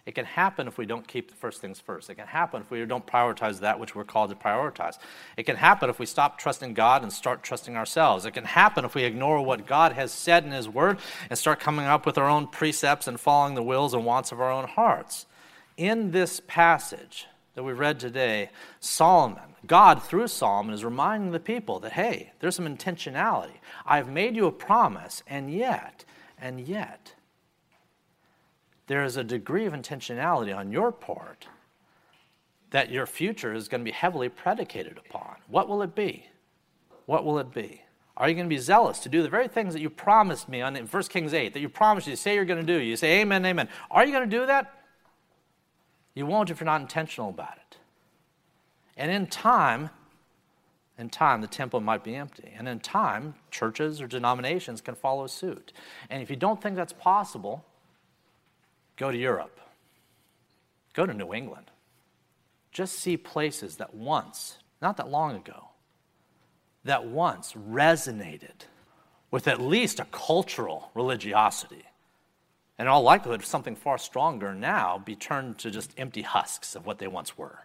It 0.05 0.15
can 0.15 0.25
happen 0.25 0.67
if 0.67 0.77
we 0.77 0.85
don't 0.85 1.07
keep 1.07 1.29
the 1.29 1.37
first 1.37 1.61
things 1.61 1.79
first. 1.79 2.09
It 2.09 2.15
can 2.15 2.27
happen 2.27 2.61
if 2.61 2.69
we 2.69 2.83
don't 2.85 3.07
prioritize 3.07 3.61
that 3.61 3.79
which 3.79 3.95
we're 3.95 4.03
called 4.03 4.31
to 4.31 4.35
prioritize. 4.35 4.97
It 5.37 5.43
can 5.43 5.55
happen 5.55 5.89
if 5.89 5.97
we 5.97 6.05
stop 6.05 6.37
trusting 6.37 6.73
God 6.73 7.03
and 7.03 7.13
start 7.13 7.41
trusting 7.41 7.77
ourselves. 7.77 8.25
It 8.25 8.31
can 8.31 8.43
happen 8.43 8.83
if 8.83 8.95
we 8.95 9.05
ignore 9.05 9.41
what 9.41 9.65
God 9.65 9.93
has 9.93 10.11
said 10.11 10.43
in 10.43 10.51
His 10.51 10.67
Word 10.67 10.99
and 11.29 11.39
start 11.39 11.61
coming 11.61 11.85
up 11.85 12.05
with 12.05 12.17
our 12.17 12.27
own 12.27 12.47
precepts 12.47 13.07
and 13.07 13.17
following 13.17 13.55
the 13.55 13.63
wills 13.63 13.93
and 13.93 14.03
wants 14.03 14.33
of 14.33 14.41
our 14.41 14.51
own 14.51 14.67
hearts. 14.67 15.25
In 15.77 16.11
this 16.11 16.41
passage 16.47 17.27
that 17.55 17.63
we 17.63 17.71
read 17.71 17.97
today, 17.97 18.49
Solomon, 18.81 19.55
God 19.65 20.03
through 20.03 20.27
Solomon, 20.27 20.73
is 20.73 20.83
reminding 20.83 21.31
the 21.31 21.39
people 21.39 21.79
that, 21.79 21.93
hey, 21.93 22.33
there's 22.39 22.57
some 22.57 22.67
intentionality. 22.67 23.59
I've 23.85 24.09
made 24.09 24.35
you 24.35 24.47
a 24.47 24.51
promise, 24.51 25.23
and 25.27 25.53
yet, 25.53 26.03
and 26.37 26.59
yet, 26.59 27.13
there 28.93 29.03
is 29.03 29.17
a 29.17 29.23
degree 29.23 29.65
of 29.65 29.73
intentionality 29.73 30.56
on 30.56 30.71
your 30.71 30.91
part 30.91 31.47
that 32.69 32.91
your 32.91 33.08
future 33.08 33.51
is 33.51 33.67
going 33.67 33.82
to 33.82 33.86
be 33.86 33.89
heavily 33.89 34.29
predicated 34.29 34.99
upon. 34.99 35.36
What 35.47 35.67
will 35.67 35.82
it 35.82 35.95
be? 35.95 36.27
What 37.08 37.25
will 37.25 37.39
it 37.39 37.51
be? 37.51 37.82
Are 38.15 38.29
you 38.29 38.36
going 38.36 38.45
to 38.45 38.56
be 38.56 38.60
zealous 38.60 38.99
to 38.99 39.10
do 39.10 39.23
the 39.23 39.29
very 39.29 39.47
things 39.47 39.73
that 39.73 39.82
you 39.82 39.89
promised 39.89 40.47
me 40.47 40.62
on 40.62 40.75
in 40.75 40.86
1 40.86 41.03
Kings 41.06 41.34
8 41.34 41.56
that 41.56 41.60
you 41.60 41.69
promised 41.69 42.06
you 42.06 42.15
say 42.15 42.36
you're 42.36 42.45
going 42.45 42.63
to 42.63 42.71
do? 42.71 42.79
You 42.79 42.95
say 42.95 43.21
amen, 43.21 43.43
amen. 43.47 43.67
Are 43.89 44.06
you 44.06 44.12
going 44.12 44.29
to 44.29 44.38
do 44.39 44.45
that? 44.45 44.71
You 46.13 46.27
won't 46.27 46.51
if 46.51 46.60
you're 46.60 46.65
not 46.65 46.82
intentional 46.82 47.29
about 47.29 47.56
it. 47.56 47.77
And 48.95 49.10
in 49.10 49.25
time, 49.25 49.89
in 50.99 51.10
time, 51.10 51.41
the 51.41 51.47
temple 51.47 51.82
might 51.82 52.03
be 52.03 52.15
empty. 52.15 52.53
And 52.56 52.67
in 52.67 52.79
time, 52.79 53.34
churches 53.49 54.01
or 54.01 54.06
denominations 54.06 54.82
can 54.82 54.93
follow 54.93 55.25
suit. 55.25 55.73
And 56.12 56.21
if 56.21 56.29
you 56.29 56.36
don't 56.36 56.62
think 56.62 56.75
that's 56.75 56.93
possible, 56.93 57.65
Go 58.97 59.12
to 59.12 59.17
Europe. 59.17 59.60
Go 60.93 61.06
to 61.06 61.13
New 61.13 61.34
England. 61.34 61.71
Just 62.71 62.99
see 62.99 63.17
places 63.17 63.77
that 63.77 63.93
once, 63.93 64.58
not 64.82 64.97
that 64.97 65.10
long 65.10 65.36
ago, 65.36 65.69
that 66.84 67.06
once 67.06 67.53
resonated 67.53 68.65
with 69.32 69.47
at 69.47 69.62
least 69.62 69.99
a 69.99 70.06
cultural 70.06 70.91
religiosity. 70.93 71.86
And 72.77 72.88
in 72.88 72.91
all 72.91 73.03
likelihood, 73.03 73.43
something 73.43 73.75
far 73.75 73.97
stronger 73.97 74.53
now 74.53 74.97
be 74.97 75.15
turned 75.15 75.60
to 75.60 75.71
just 75.71 75.93
empty 75.97 76.23
husks 76.23 76.75
of 76.75 76.86
what 76.86 76.99
they 76.99 77.08
once 77.08 77.38
were. 77.38 77.60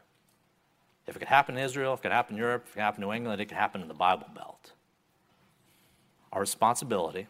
If 1.07 1.17
it 1.17 1.21
could 1.21 1.29
happen 1.29 1.57
in 1.57 1.65
Israel, 1.65 1.95
if 1.95 2.01
it 2.01 2.03
could 2.03 2.13
happen 2.13 2.37
in 2.37 2.41
Europe, 2.41 2.65
if 2.67 2.71
it 2.71 2.75
could 2.75 2.83
happen 2.83 3.03
in 3.03 3.09
New 3.09 3.15
England, 3.15 3.41
it 3.41 3.47
could 3.47 3.57
happen 3.57 3.81
in 3.81 3.89
the 3.89 3.95
Bible 3.95 4.29
Belt. 4.35 4.73
Our 6.33 6.41
responsibility 6.41 7.27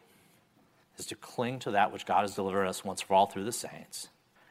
is 0.99 1.07
to 1.07 1.15
cling 1.15 1.59
to 1.61 1.71
that 1.73 1.93
which 1.93 2.07
God 2.07 2.23
has 2.23 2.35
delivered 2.35 2.67
us 2.67 2.85
once 2.85 3.01
for 3.01 3.15
all 3.15 3.27
through 3.27 3.45
the 3.45 3.53
saints 3.53 4.09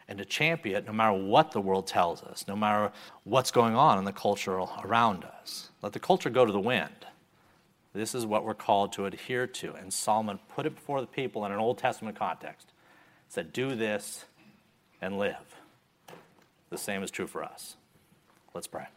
and 0.07 0.17
to 0.17 0.25
champion 0.25 0.77
it 0.77 0.85
no 0.85 0.93
matter 0.93 1.17
what 1.17 1.51
the 1.51 1.61
world 1.61 1.87
tells 1.87 2.23
us, 2.23 2.45
no 2.47 2.55
matter 2.55 2.91
what's 3.23 3.51
going 3.51 3.75
on 3.75 3.97
in 3.97 4.05
the 4.05 4.13
culture 4.13 4.57
around 4.83 5.25
us. 5.25 5.69
Let 5.81 5.93
the 5.93 5.99
culture 5.99 6.29
go 6.29 6.45
to 6.45 6.51
the 6.51 6.59
wind. 6.59 7.05
This 7.93 8.15
is 8.15 8.25
what 8.25 8.45
we're 8.45 8.53
called 8.53 8.93
to 8.93 9.05
adhere 9.05 9.47
to. 9.47 9.73
And 9.73 9.91
Solomon 9.91 10.39
put 10.49 10.65
it 10.65 10.75
before 10.75 11.01
the 11.01 11.07
people 11.07 11.45
in 11.45 11.51
an 11.51 11.59
Old 11.59 11.77
Testament 11.77 12.17
context. 12.17 12.71
Said, 13.27 13.51
Do 13.51 13.75
this 13.75 14.25
and 15.01 15.17
live. 15.17 15.55
The 16.69 16.77
same 16.77 17.03
is 17.03 17.11
true 17.11 17.27
for 17.27 17.43
us. 17.43 17.75
Let's 18.53 18.67
pray. 18.67 18.87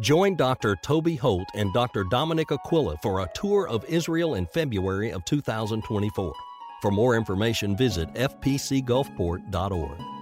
Join 0.00 0.34
Dr. 0.34 0.76
Toby 0.76 1.16
Holt 1.16 1.48
and 1.54 1.72
Dr. 1.74 2.04
Dominic 2.04 2.50
Aquila 2.50 2.96
for 3.02 3.20
a 3.20 3.28
tour 3.34 3.68
of 3.68 3.84
Israel 3.84 4.34
in 4.34 4.46
February 4.46 5.10
of 5.10 5.26
2024. 5.26 6.32
For 6.80 6.90
more 6.90 7.16
information, 7.16 7.76
visit 7.76 8.08
fpcgulfport.org. 8.14 10.19